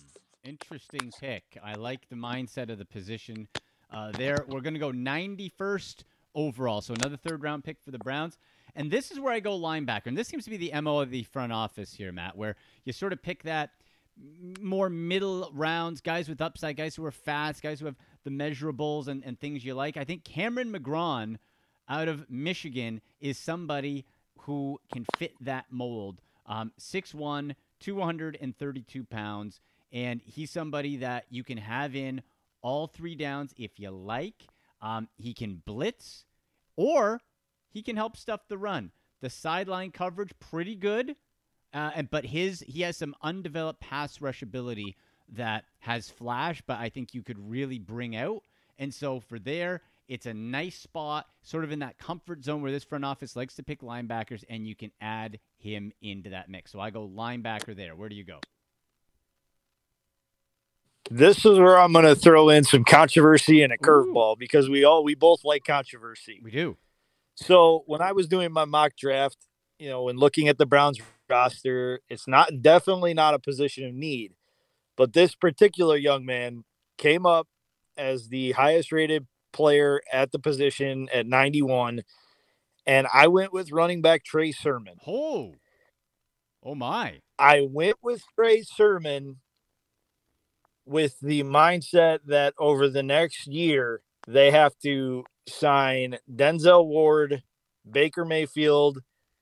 Hmm, 0.44 0.48
Interesting 0.50 1.10
pick. 1.18 1.42
I 1.62 1.74
like 1.74 2.08
the 2.08 2.16
mindset 2.16 2.70
of 2.70 2.78
the 2.78 2.84
position 2.84 3.48
uh, 3.90 4.12
there. 4.12 4.44
We're 4.48 4.60
going 4.60 4.74
to 4.74 4.80
go 4.80 4.92
91st 4.92 6.02
overall, 6.34 6.80
so 6.80 6.94
another 6.94 7.16
third 7.16 7.42
round 7.42 7.64
pick 7.64 7.80
for 7.80 7.90
the 7.90 7.98
Browns. 7.98 8.38
And 8.76 8.90
this 8.90 9.10
is 9.10 9.18
where 9.18 9.32
I 9.32 9.40
go 9.40 9.58
linebacker. 9.58 10.06
And 10.06 10.16
this 10.16 10.28
seems 10.28 10.44
to 10.44 10.50
be 10.50 10.56
the 10.56 10.80
MO 10.80 11.00
of 11.00 11.10
the 11.10 11.24
front 11.24 11.52
office 11.52 11.92
here, 11.94 12.12
Matt, 12.12 12.36
where 12.36 12.54
you 12.84 12.92
sort 12.92 13.12
of 13.12 13.22
pick 13.22 13.42
that 13.42 13.70
more 14.60 14.88
middle 14.88 15.50
rounds, 15.52 16.00
guys 16.00 16.28
with 16.28 16.40
upside, 16.40 16.76
guys 16.76 16.96
who 16.96 17.04
are 17.04 17.10
fast, 17.10 17.62
guys 17.62 17.80
who 17.80 17.86
have 17.86 17.96
the 18.24 18.30
measurables 18.30 19.08
and, 19.08 19.22
and 19.24 19.38
things 19.38 19.64
you 19.64 19.74
like. 19.74 19.96
I 19.96 20.04
think 20.04 20.24
Cameron 20.24 20.72
McGrone 20.72 21.36
out 21.88 22.08
of 22.08 22.28
Michigan 22.30 23.00
is 23.20 23.38
somebody 23.38 24.04
who 24.40 24.80
can 24.92 25.06
fit 25.16 25.32
that 25.40 25.66
mold. 25.70 26.20
Um, 26.46 26.72
6'1, 26.80 27.54
232 27.80 29.04
pounds. 29.04 29.60
And 29.92 30.20
he's 30.24 30.50
somebody 30.50 30.96
that 30.98 31.24
you 31.30 31.44
can 31.44 31.58
have 31.58 31.94
in 31.94 32.22
all 32.62 32.86
three 32.86 33.14
downs 33.14 33.54
if 33.56 33.78
you 33.78 33.90
like. 33.90 34.46
Um, 34.80 35.08
he 35.16 35.34
can 35.34 35.62
blitz 35.64 36.24
or 36.76 37.20
he 37.68 37.82
can 37.82 37.96
help 37.96 38.16
stuff 38.16 38.40
the 38.48 38.58
run. 38.58 38.92
The 39.20 39.30
sideline 39.30 39.90
coverage, 39.90 40.32
pretty 40.38 40.76
good. 40.76 41.16
Uh, 41.74 41.90
and 41.94 42.10
but 42.10 42.24
his 42.24 42.64
he 42.66 42.82
has 42.82 42.96
some 42.96 43.14
undeveloped 43.22 43.80
pass 43.80 44.20
rush 44.20 44.42
ability 44.42 44.96
that 45.34 45.64
has 45.80 46.08
flash, 46.08 46.62
but 46.66 46.78
I 46.78 46.88
think 46.88 47.14
you 47.14 47.22
could 47.22 47.38
really 47.50 47.78
bring 47.78 48.16
out. 48.16 48.42
And 48.78 48.92
so 48.92 49.20
for 49.20 49.38
there, 49.38 49.82
it's 50.08 50.24
a 50.24 50.32
nice 50.32 50.76
spot, 50.78 51.26
sort 51.42 51.64
of 51.64 51.72
in 51.72 51.80
that 51.80 51.98
comfort 51.98 52.42
zone 52.42 52.62
where 52.62 52.72
this 52.72 52.84
front 52.84 53.04
office 53.04 53.36
likes 53.36 53.54
to 53.56 53.62
pick 53.62 53.82
linebackers, 53.82 54.42
and 54.48 54.66
you 54.66 54.74
can 54.74 54.90
add 55.00 55.38
him 55.58 55.92
into 56.00 56.30
that 56.30 56.48
mix. 56.48 56.72
So 56.72 56.80
I 56.80 56.90
go 56.90 57.06
linebacker 57.06 57.76
there. 57.76 57.94
Where 57.94 58.08
do 58.08 58.14
you 58.14 58.24
go? 58.24 58.40
This 61.10 61.38
is 61.44 61.58
where 61.58 61.78
I'm 61.78 61.92
going 61.92 62.04
to 62.04 62.14
throw 62.14 62.48
in 62.48 62.64
some 62.64 62.84
controversy 62.84 63.62
and 63.62 63.72
a 63.72 63.78
curveball 63.78 64.38
because 64.38 64.68
we 64.68 64.84
all 64.84 65.04
we 65.04 65.14
both 65.14 65.44
like 65.44 65.64
controversy. 65.64 66.40
We 66.42 66.50
do. 66.50 66.76
So 67.34 67.84
when 67.86 68.02
I 68.02 68.12
was 68.12 68.28
doing 68.28 68.52
my 68.52 68.64
mock 68.64 68.96
draft, 68.96 69.38
you 69.78 69.88
know, 69.88 70.04
when 70.04 70.16
looking 70.16 70.48
at 70.48 70.58
the 70.58 70.66
Browns 70.66 70.98
roster, 71.28 72.00
it's 72.08 72.28
not 72.28 72.62
definitely 72.62 73.14
not 73.14 73.34
a 73.34 73.38
position 73.38 73.86
of 73.86 73.94
need. 73.94 74.32
But 74.96 75.12
this 75.12 75.34
particular 75.34 75.96
young 75.96 76.24
man 76.24 76.64
came 76.96 77.24
up 77.24 77.46
as 77.96 78.28
the 78.28 78.52
highest 78.52 78.92
rated 78.92 79.26
player 79.52 80.00
at 80.12 80.32
the 80.32 80.38
position 80.38 81.08
at 81.12 81.26
91. 81.26 82.02
And 82.86 83.06
I 83.12 83.28
went 83.28 83.52
with 83.52 83.72
running 83.72 84.02
back 84.02 84.24
Trey 84.24 84.52
Sermon. 84.52 84.94
Oh, 85.06 85.54
oh 86.64 86.74
my. 86.74 87.20
I 87.38 87.66
went 87.68 87.96
with 88.02 88.22
Trey 88.34 88.62
Sermon 88.62 89.36
with 90.86 91.20
the 91.20 91.42
mindset 91.42 92.20
that 92.26 92.54
over 92.58 92.88
the 92.88 93.02
next 93.02 93.46
year, 93.46 94.00
they 94.26 94.50
have 94.50 94.72
to 94.82 95.24
sign 95.48 96.16
Denzel 96.30 96.86
Ward, 96.86 97.42
Baker 97.88 98.24
Mayfield, 98.24 99.00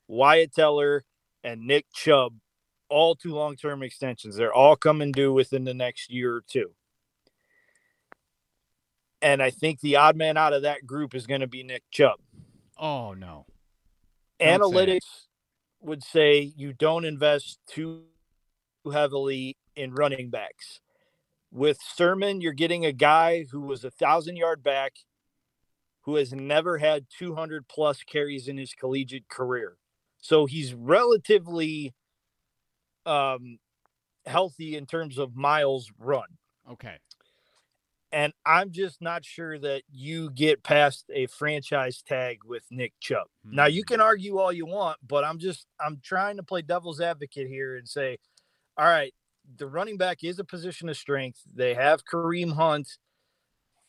Wyatt 0.08 0.52
Teller, 0.52 1.04
and 1.46 1.64
Nick 1.64 1.86
Chubb, 1.94 2.34
all 2.90 3.14
two 3.14 3.32
long 3.32 3.54
term 3.54 3.82
extensions. 3.82 4.36
They're 4.36 4.52
all 4.52 4.74
coming 4.74 5.12
due 5.12 5.32
within 5.32 5.64
the 5.64 5.72
next 5.72 6.10
year 6.10 6.34
or 6.34 6.42
two. 6.46 6.72
And 9.22 9.40
I 9.40 9.50
think 9.50 9.80
the 9.80 9.96
odd 9.96 10.16
man 10.16 10.36
out 10.36 10.52
of 10.52 10.62
that 10.62 10.84
group 10.86 11.14
is 11.14 11.26
going 11.26 11.40
to 11.40 11.46
be 11.46 11.62
Nick 11.62 11.84
Chubb. 11.90 12.18
Oh 12.76 13.14
no. 13.14 13.46
Don't 14.40 14.48
say. 14.48 14.58
Analytics 14.58 15.26
would 15.80 16.02
say 16.02 16.40
you 16.40 16.72
don't 16.72 17.04
invest 17.04 17.60
too 17.68 18.02
heavily 18.92 19.56
in 19.76 19.94
running 19.94 20.30
backs. 20.30 20.80
With 21.52 21.78
Sermon, 21.80 22.40
you're 22.40 22.52
getting 22.52 22.84
a 22.84 22.92
guy 22.92 23.46
who 23.50 23.60
was 23.60 23.84
a 23.84 23.90
thousand 23.90 24.36
yard 24.36 24.64
back 24.64 24.94
who 26.02 26.16
has 26.16 26.32
never 26.32 26.78
had 26.78 27.06
200 27.16 27.68
plus 27.68 28.02
carries 28.02 28.48
in 28.48 28.58
his 28.58 28.72
collegiate 28.74 29.28
career. 29.28 29.76
So 30.26 30.46
he's 30.46 30.74
relatively 30.74 31.94
um, 33.04 33.58
healthy 34.26 34.76
in 34.76 34.86
terms 34.86 35.18
of 35.18 35.36
miles 35.36 35.90
run. 35.98 36.26
Okay. 36.70 36.96
And 38.12 38.32
I'm 38.44 38.72
just 38.72 39.00
not 39.00 39.24
sure 39.24 39.58
that 39.58 39.82
you 39.90 40.30
get 40.30 40.62
past 40.62 41.04
a 41.12 41.26
franchise 41.26 42.02
tag 42.02 42.38
with 42.44 42.64
Nick 42.70 42.94
Chubb. 43.00 43.26
Now 43.44 43.66
you 43.66 43.84
can 43.84 44.00
argue 44.00 44.38
all 44.38 44.52
you 44.52 44.66
want, 44.66 44.98
but 45.06 45.24
I'm 45.24 45.38
just 45.38 45.66
I'm 45.80 46.00
trying 46.02 46.36
to 46.36 46.42
play 46.42 46.62
devil's 46.62 47.00
advocate 47.00 47.48
here 47.48 47.76
and 47.76 47.86
say, 47.86 48.18
all 48.76 48.86
right, 48.86 49.12
the 49.58 49.66
running 49.66 49.96
back 49.96 50.24
is 50.24 50.38
a 50.38 50.44
position 50.44 50.88
of 50.88 50.96
strength. 50.96 51.40
They 51.54 51.74
have 51.74 52.04
Kareem 52.04 52.52
Hunt 52.52 52.96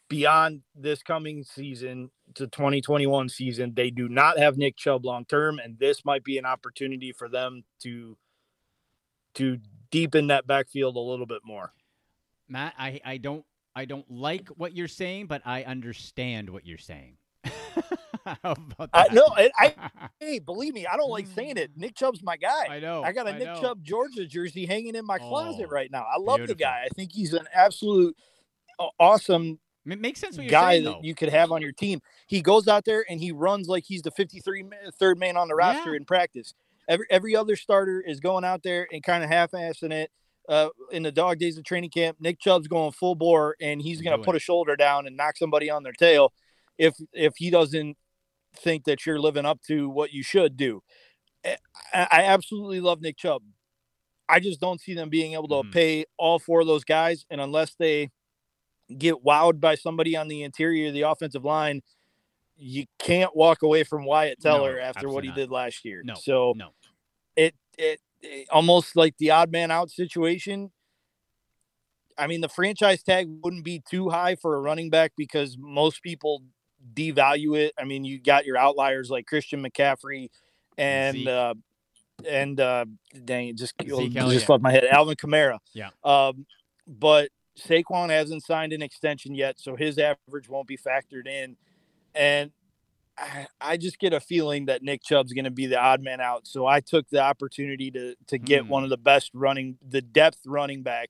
beyond 0.10 0.62
this 0.76 1.04
coming 1.04 1.44
season 1.44 2.10
to 2.36 2.48
2021 2.48 3.30
season. 3.30 3.74
They 3.76 3.90
do 3.90 4.10
not 4.10 4.38
have 4.38 4.58
Nick 4.58 4.78
Chubb 4.78 5.06
long 5.06 5.26
term, 5.26 5.60
and 5.60 5.78
this 5.80 6.06
might 6.06 6.24
be 6.24 6.38
an 6.38 6.46
opportunity 6.46 7.12
for 7.12 7.30
them 7.30 7.64
to 7.84 8.18
to 9.36 9.60
deepen 9.92 10.28
that 10.28 10.48
backfield 10.48 10.96
a 10.96 11.00
little 11.00 11.26
bit 11.28 11.42
more. 11.46 11.72
Matt, 12.50 12.74
I, 12.78 13.00
I 13.06 13.18
don't 13.18 13.46
I 13.76 13.86
don't 13.86 14.10
like 14.10 14.48
what 14.50 14.76
you're 14.76 14.88
saying, 14.88 15.28
but 15.28 15.42
I 15.46 15.64
understand 15.64 16.50
what 16.50 16.66
you're 16.66 16.78
saying. 16.80 17.18
I, 18.26 19.08
no, 19.12 19.26
I, 19.36 19.52
I 19.58 19.76
hey, 20.20 20.40
believe 20.40 20.74
me, 20.74 20.88
I 20.88 20.98
don't 20.98 21.12
like 21.12 21.28
saying 21.28 21.58
it. 21.58 21.72
Nick 21.76 21.96
Chubb's 21.96 22.24
my 22.24 22.38
guy. 22.38 22.66
I 22.70 22.80
know. 22.80 23.04
I 23.04 23.12
got 23.12 23.28
a 23.28 23.32
I 23.32 23.38
Nick 23.38 23.48
know. 23.48 23.62
Chubb 23.62 23.84
Georgia 23.84 24.26
jersey 24.26 24.66
hanging 24.66 24.96
in 24.96 25.06
my 25.06 25.18
closet 25.18 25.68
Oh, 25.68 25.72
right 25.72 25.92
now. 25.92 26.04
I 26.04 26.20
love 26.20 26.46
the 26.48 26.56
guy. 26.56 26.84
I 26.86 26.90
think 26.96 27.12
he's 27.14 27.34
an 27.34 27.48
absolute 27.54 28.16
awesome 29.00 29.60
It 29.90 30.00
makes 30.02 30.20
sense 30.20 30.38
guy 30.38 30.74
saying, 30.74 30.84
that 30.84 30.90
though. 30.92 31.00
you 31.02 31.16
could 31.16 31.30
have 31.30 31.52
on 31.52 31.62
your 31.62 31.72
team. 31.72 32.02
He 32.28 32.42
goes 32.42 32.68
out 32.68 32.86
there 32.86 33.06
and 33.10 33.20
he 33.20 33.32
runs 33.32 33.68
like 33.68 33.86
he's 33.86 34.02
the 34.02 34.12
53 34.12 34.66
third 35.00 35.18
man 35.18 35.38
on 35.38 35.48
the 35.48 35.56
roster 35.56 35.92
Yeah. 35.92 35.98
in 35.98 36.06
practice. 36.06 36.54
Every 36.88 37.06
every 37.10 37.36
other 37.36 37.56
starter 37.56 38.02
is 38.02 38.20
going 38.20 38.44
out 38.46 38.64
there 38.64 38.88
and 38.92 39.04
kind 39.04 39.24
of 39.24 39.30
half-assing 39.30 39.92
it. 39.92 40.12
Uh, 40.50 40.70
in 40.92 41.04
the 41.04 41.12
dog 41.12 41.38
days 41.40 41.58
of 41.58 41.66
training 41.66 41.90
camp, 41.90 42.18
Nick 42.22 42.40
Chubb's 42.40 42.68
going 42.70 42.94
full 42.94 43.16
bore 43.16 43.56
and 43.60 43.82
he's 43.82 44.02
going 44.02 44.18
to 44.18 44.24
put 44.24 44.36
a 44.36 44.40
shoulder 44.40 44.78
down 44.78 45.06
and 45.06 45.18
knock 45.18 45.36
somebody 45.36 45.70
on 45.70 45.84
their 45.84 45.92
tail 45.94 46.32
if 46.78 46.96
if 47.14 47.34
he 47.38 47.50
doesn't 47.50 47.98
think 48.56 48.86
that 48.86 49.06
you're 49.06 49.20
living 49.20 49.46
up 49.46 49.62
to 49.64 49.90
what 49.90 50.14
you 50.14 50.24
should 50.24 50.56
do. 50.56 50.82
I, 51.46 51.58
I 51.94 52.24
absolutely 52.24 52.80
love 52.80 53.02
Nick 53.02 53.18
Chubb. 53.18 53.44
I 54.30 54.40
just 54.40 54.60
don't 54.60 54.82
see 54.82 54.94
them 54.94 55.10
being 55.10 55.34
able 55.34 55.48
to 55.50 55.68
Mhm. 55.68 55.72
pay 55.74 56.06
all 56.18 56.40
four 56.40 56.62
of 56.62 56.68
those 56.68 56.84
guys, 56.84 57.26
and 57.30 57.40
unless 57.40 57.76
they 57.76 58.10
get 58.96 59.24
wowed 59.24 59.60
by 59.60 59.76
somebody 59.76 60.16
on 60.16 60.28
the 60.28 60.44
interior 60.44 60.88
of 60.88 60.94
the 60.94 61.02
offensive 61.02 61.44
line, 61.46 61.82
you 62.56 62.86
can't 63.00 63.36
walk 63.36 63.62
away 63.62 63.84
from 63.84 64.06
Wyatt 64.06 64.40
No, 64.44 64.52
Teller 64.58 64.80
after 64.80 65.10
what 65.10 65.24
he 65.24 65.30
not. 65.30 65.38
did 65.38 65.52
last 65.52 65.86
year. 65.86 66.02
No, 66.04 66.16
so 66.16 66.54
no. 66.56 66.70
it, 67.36 67.54
it 67.78 68.00
it 68.22 68.48
almost 68.50 68.96
like 68.96 69.16
the 69.18 69.32
odd 69.32 69.52
man 69.52 69.70
out 69.72 69.92
situation. 69.92 70.72
I 72.18 72.26
mean, 72.26 72.42
the 72.42 72.50
franchise 72.50 73.04
tag 73.04 73.28
wouldn't 73.44 73.64
be 73.64 73.80
too 73.88 74.10
high 74.10 74.36
for 74.36 74.56
a 74.56 74.60
running 74.60 74.90
back 74.90 75.12
because 75.16 75.56
most 75.60 76.02
people 76.02 76.42
devalue 76.96 77.56
it. 77.58 77.74
I 77.80 77.84
mean, 77.84 78.04
you 78.06 78.20
got 78.20 78.46
your 78.46 78.58
outliers 78.58 79.12
like 79.12 79.28
Christian 79.28 79.64
McCaffrey 79.64 80.30
and 80.80 81.16
Zeke. 81.18 81.28
uh 81.28 81.54
and 82.28 82.60
uh 82.60 82.86
dang 83.26 83.50
it, 83.50 83.58
just 83.58 83.76
Zeke 83.80 83.90
just 83.90 84.18
Elliott. 84.18 84.50
left 84.50 84.64
my 84.64 84.72
head. 84.72 84.86
Alvin 84.86 85.16
Kamara. 85.16 85.60
Yeah. 85.74 85.90
Um, 86.04 86.48
but 86.88 87.30
Saquon 87.60 88.10
hasn't 88.10 88.44
signed 88.46 88.74
an 88.74 88.82
extension 88.82 89.34
yet, 89.36 89.60
so 89.60 89.76
his 89.76 89.98
average 89.98 90.48
won't 90.50 90.68
be 90.68 90.78
factored 90.78 91.28
in. 91.28 91.58
And 92.14 92.52
I, 93.18 93.48
I 93.60 93.78
just 93.78 93.98
get 94.00 94.14
a 94.14 94.20
feeling 94.20 94.66
that 94.66 94.84
Nick 94.84 95.02
Chubb's 95.04 95.34
going 95.34 95.46
to 95.46 95.52
be 95.52 95.66
the 95.66 95.80
odd 95.80 96.02
man 96.02 96.22
out. 96.22 96.46
So 96.48 96.66
I 96.68 96.82
took 96.82 97.10
the 97.10 97.20
opportunity 97.22 97.90
to 97.92 98.16
to 98.28 98.38
get 98.38 98.64
Hmm. 98.64 98.70
one 98.70 98.84
of 98.84 98.90
the 98.90 98.98
best 98.98 99.32
running, 99.34 99.78
the 99.88 100.02
depth 100.02 100.40
running 100.46 100.84
back 100.84 101.10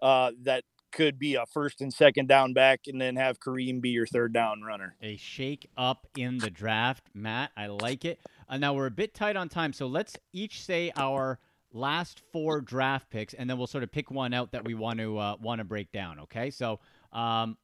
uh, 0.00 0.32
that 0.42 0.64
could 0.92 1.18
be 1.18 1.34
a 1.36 1.46
first 1.46 1.80
and 1.80 1.92
second 1.92 2.28
down 2.28 2.52
back, 2.52 2.80
and 2.86 3.00
then 3.00 3.16
have 3.16 3.38
Kareem 3.40 3.80
be 3.80 3.90
your 3.90 4.06
third 4.06 4.32
down 4.32 4.62
runner. 4.62 4.94
a 5.02 5.16
shake 5.16 5.68
up 5.76 6.06
in 6.16 6.38
the 6.38 6.50
draft, 6.50 7.04
Matt. 7.14 7.50
I 7.56 7.66
like 7.68 8.04
it. 8.04 8.18
Uh, 8.48 8.58
now 8.58 8.74
we're 8.74 8.86
a 8.86 8.90
bit 8.90 9.14
tight 9.14 9.36
on 9.36 9.48
time, 9.48 9.72
so 9.72 9.86
let's 9.86 10.16
each 10.34 10.62
say 10.62 10.90
our 10.96 11.38
last 11.72 12.22
four 12.32 12.60
draft 12.60 13.10
picks, 13.10 13.34
and 13.34 13.48
then 13.48 13.58
we'll 13.58 13.66
sort 13.66 13.84
of 13.84 13.92
pick 13.92 14.10
one 14.10 14.34
out 14.34 14.52
that 14.52 14.64
we 14.64 14.74
want 14.74 14.98
to 14.98 15.18
uh, 15.18 15.36
want 15.40 15.58
to 15.58 15.64
break 15.64 15.92
down. 15.92 16.20
Okay, 16.20 16.50
so 16.50 16.80
um, 17.12 17.56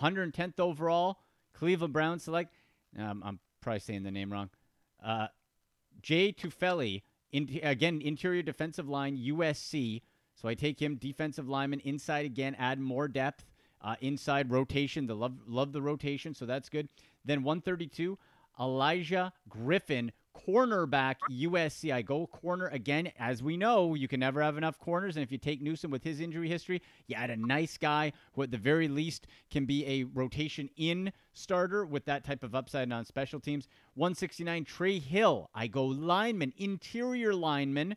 110th 0.00 0.60
overall, 0.60 1.18
Cleveland 1.54 1.92
Browns 1.92 2.24
select. 2.24 2.54
Um, 2.98 3.22
I'm 3.24 3.38
probably 3.60 3.80
saying 3.80 4.02
the 4.02 4.10
name 4.10 4.32
wrong. 4.32 4.50
Uh, 5.04 5.28
Jay 6.02 6.32
Tufele, 6.32 7.02
in, 7.32 7.60
again 7.62 8.00
interior 8.02 8.42
defensive 8.42 8.88
line, 8.88 9.16
USC. 9.16 10.02
So 10.34 10.48
I 10.48 10.54
take 10.54 10.80
him 10.80 10.96
defensive 10.96 11.48
lineman 11.48 11.80
inside 11.80 12.24
again, 12.24 12.56
add 12.58 12.80
more 12.80 13.08
depth. 13.08 13.44
Uh, 13.80 13.96
inside 14.00 14.50
rotation, 14.50 15.06
the 15.06 15.14
love 15.16 15.34
love 15.46 15.72
the 15.72 15.82
rotation, 15.82 16.34
so 16.34 16.46
that's 16.46 16.68
good. 16.68 16.88
Then 17.24 17.42
132, 17.42 18.16
Olaijah 18.58 19.32
Griffin, 19.48 20.12
cornerback 20.34 21.16
USC. 21.30 21.92
I 21.92 22.02
go 22.02 22.26
corner 22.26 22.66
again. 22.68 23.10
As 23.18 23.42
we 23.42 23.56
know, 23.56 23.94
you 23.94 24.08
can 24.08 24.20
never 24.20 24.42
have 24.42 24.56
enough 24.56 24.78
corners, 24.78 25.16
and 25.16 25.22
if 25.22 25.30
you 25.32 25.38
take 25.38 25.60
Newsome 25.62 25.90
with 25.90 26.02
his 26.02 26.20
injury 26.20 26.48
history, 26.48 26.82
you 27.06 27.16
add 27.16 27.30
a 27.30 27.36
nice 27.36 27.78
guy 27.78 28.12
who 28.34 28.42
at 28.42 28.50
the 28.50 28.58
very 28.58 28.88
least 28.88 29.26
can 29.50 29.64
be 29.64 29.86
a 29.86 30.04
rotation 30.04 30.68
in 30.76 31.12
starter 31.32 31.84
with 31.84 32.04
that 32.06 32.24
type 32.24 32.42
of 32.42 32.54
upside 32.54 32.90
on 32.92 33.04
special 33.04 33.40
teams. 33.40 33.68
169, 33.94 34.64
Trey 34.64 34.98
Hill. 34.98 35.50
I 35.54 35.66
go 35.66 35.84
lineman, 35.84 36.52
interior 36.56 37.34
lineman 37.34 37.96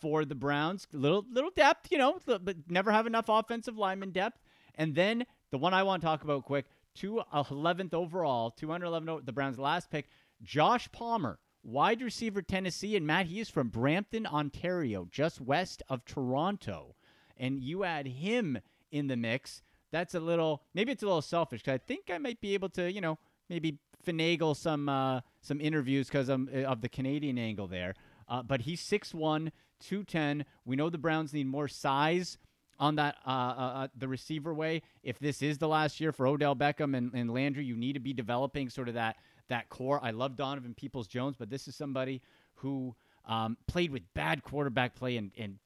for 0.00 0.24
the 0.24 0.34
Browns. 0.34 0.86
Little 0.92 1.24
little 1.30 1.50
depth, 1.54 1.90
you 1.90 1.98
know, 1.98 2.18
but 2.26 2.56
never 2.68 2.90
have 2.90 3.06
enough 3.06 3.28
offensive 3.28 3.76
lineman 3.76 4.10
depth. 4.10 4.40
And 4.76 4.94
then 4.94 5.26
the 5.50 5.58
one 5.58 5.74
I 5.74 5.82
want 5.82 6.00
to 6.00 6.06
talk 6.06 6.24
about 6.24 6.44
quick, 6.44 6.66
two 6.94 7.22
11th 7.32 7.92
overall, 7.94 8.50
211 8.50 9.08
o- 9.08 9.20
the 9.20 9.32
Browns' 9.32 9.58
last 9.58 9.90
pick, 9.90 10.08
Josh 10.42 10.90
Palmer, 10.92 11.38
wide 11.62 12.02
receiver 12.02 12.42
Tennessee, 12.42 12.96
and 12.96 13.06
Matt, 13.06 13.26
he 13.26 13.40
is 13.40 13.48
from 13.48 13.68
Brampton, 13.68 14.26
Ontario, 14.26 15.06
just 15.10 15.40
west 15.40 15.82
of 15.88 16.04
Toronto. 16.04 16.94
And 17.36 17.60
you 17.60 17.84
add 17.84 18.06
him 18.06 18.58
in 18.90 19.06
the 19.06 19.16
mix. 19.16 19.62
That's 19.92 20.14
a 20.14 20.20
little 20.20 20.62
maybe 20.74 20.92
it's 20.92 21.02
a 21.02 21.06
little 21.06 21.22
selfish 21.22 21.62
because 21.62 21.74
I 21.74 21.78
think 21.78 22.10
I 22.12 22.18
might 22.18 22.40
be 22.40 22.54
able 22.54 22.68
to, 22.70 22.90
you 22.90 23.00
know, 23.00 23.18
maybe 23.48 23.78
finagle 24.06 24.56
some 24.56 24.88
uh, 24.88 25.20
some 25.40 25.60
interviews 25.60 26.06
because 26.08 26.28
of 26.28 26.80
the 26.80 26.88
Canadian 26.88 27.38
angle 27.38 27.66
there. 27.66 27.94
Uh, 28.28 28.42
but 28.44 28.60
he's 28.60 28.80
6'1", 28.82 29.50
210. 29.80 30.44
We 30.64 30.76
know 30.76 30.88
the 30.88 30.98
Browns 30.98 31.32
need 31.32 31.48
more 31.48 31.66
size 31.66 32.38
on 32.80 32.96
that 32.96 33.16
uh, 33.26 33.30
uh, 33.30 33.32
uh, 33.32 33.88
the 33.96 34.08
receiver 34.08 34.54
way. 34.54 34.82
If 35.02 35.18
this 35.18 35.42
is 35.42 35.58
the 35.58 35.68
last 35.68 36.00
year 36.00 36.12
for 36.12 36.26
Odell 36.26 36.56
Beckham 36.56 36.96
and, 36.96 37.12
and 37.12 37.30
Landry, 37.30 37.64
you 37.64 37.76
need 37.76 37.92
to 37.92 38.00
be 38.00 38.12
developing 38.12 38.70
sort 38.70 38.88
of 38.88 38.94
that 38.94 39.16
that 39.50 39.68
core. 39.68 40.00
I 40.02 40.10
love 40.10 40.36
Donovan 40.36 40.74
Peoples 40.74 41.06
Jones, 41.06 41.36
but 41.38 41.50
this 41.50 41.68
is 41.68 41.76
somebody 41.76 42.22
who 42.54 42.96
um, 43.28 43.56
played 43.68 43.92
with 43.92 44.02
bad 44.14 44.42
quarterback 44.42 44.96
play 44.96 45.16
and, 45.16 45.30
and 45.38 45.58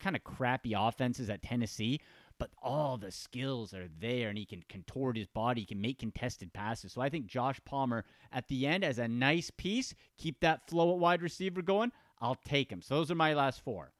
kind 0.00 0.16
of 0.16 0.24
crappy 0.24 0.72
offenses 0.74 1.28
at 1.28 1.42
Tennessee. 1.42 2.00
but 2.42 2.50
all 2.60 2.96
the 2.96 3.12
skills 3.12 3.72
are 3.72 3.86
there 4.00 4.28
and 4.28 4.36
he 4.36 4.44
can 4.44 4.64
contort 4.68 5.16
his 5.16 5.28
body, 5.28 5.60
he 5.60 5.66
can 5.66 5.80
make 5.80 6.00
contested 6.00 6.52
passes. 6.52 6.92
So 6.92 7.00
I 7.00 7.08
think 7.08 7.26
Josh 7.26 7.60
Palmer 7.64 8.04
at 8.32 8.48
the 8.48 8.66
end 8.66 8.82
as 8.82 8.98
a 8.98 9.06
nice 9.06 9.52
piece, 9.56 9.94
keep 10.18 10.40
that 10.40 10.68
flow 10.68 10.92
at 10.92 10.98
wide 10.98 11.22
receiver 11.22 11.62
going. 11.62 11.92
I'll 12.20 12.34
take 12.44 12.68
him. 12.68 12.82
So 12.82 12.96
those 12.96 13.12
are 13.12 13.14
my 13.14 13.34
last 13.34 13.60
four. 13.60 13.92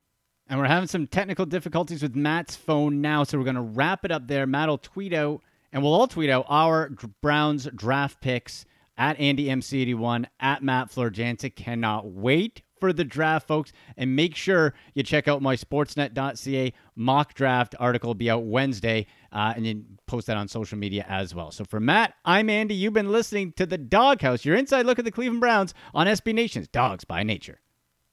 And 0.49 0.59
we're 0.59 0.67
having 0.67 0.89
some 0.89 1.07
technical 1.07 1.47
difficulties 1.47 2.03
with 2.03 2.17
Matt's 2.17 2.57
phone 2.57 3.01
now, 3.01 3.23
so 3.23 3.39
we're 3.39 3.45
going 3.45 3.55
to 3.55 3.61
wrap 3.61 4.05
it 4.05 4.11
up 4.11 4.27
there. 4.27 4.45
Matt 4.45 4.69
will 4.69 4.77
tweet 4.77 5.15
out, 5.15 5.41
and 5.73 5.81
we'll 5.81 5.95
all 5.95 6.09
tweet 6.09 6.29
out 6.29 6.45
our 6.49 6.91
Browns 7.21 7.69
draft 7.77 8.21
picks 8.21 8.65
at 8.97 9.19
Andy 9.19 9.47
AndyMC81 9.47 10.27
at 10.41 10.63
Matt 10.63 10.91
Florjancic. 10.91 11.57
Cannot 11.57 12.07
wait 12.07 12.63
for 12.81 12.93
the 12.93 13.05
draft, 13.05 13.47
folks. 13.47 13.73
And 13.97 14.17
make 14.17 14.35
sure 14.35 14.75
you 14.95 15.03
check 15.03 15.29
out 15.29 15.41
my 15.41 15.57
sportsnet.ca 15.57 16.73
mock 16.97 17.35
draft 17.35 17.75
article. 17.79 18.15
Be 18.15 18.29
out 18.29 18.45
Wednesday, 18.45 19.07
uh, 19.33 19.55
and 19.57 19.65
then 19.65 19.99
post 20.07 20.27
that 20.27 20.37
on 20.37 20.49
social 20.49 20.77
media 20.77 21.07
as 21.09 21.35
well. 21.35 21.51
So 21.51 21.65
for 21.65 21.81
Matt, 21.81 22.15
I'm 22.25 22.51
Andy. 22.51 22.75
You've 22.75 22.93
been 22.93 23.13
listening 23.13 23.53
to 23.53 23.67
the 23.67 23.79
Doghouse, 23.79 24.45
your 24.45 24.57
inside 24.57 24.85
look 24.85 24.99
at 24.99 25.05
the 25.05 25.13
Cleveland 25.13 25.41
Browns 25.41 25.75
on 25.95 26.07
SB 26.07 26.35
Nation's 26.35 26.69
Dawgs 26.69 27.05
by 27.05 27.23
Nature. 27.23 27.62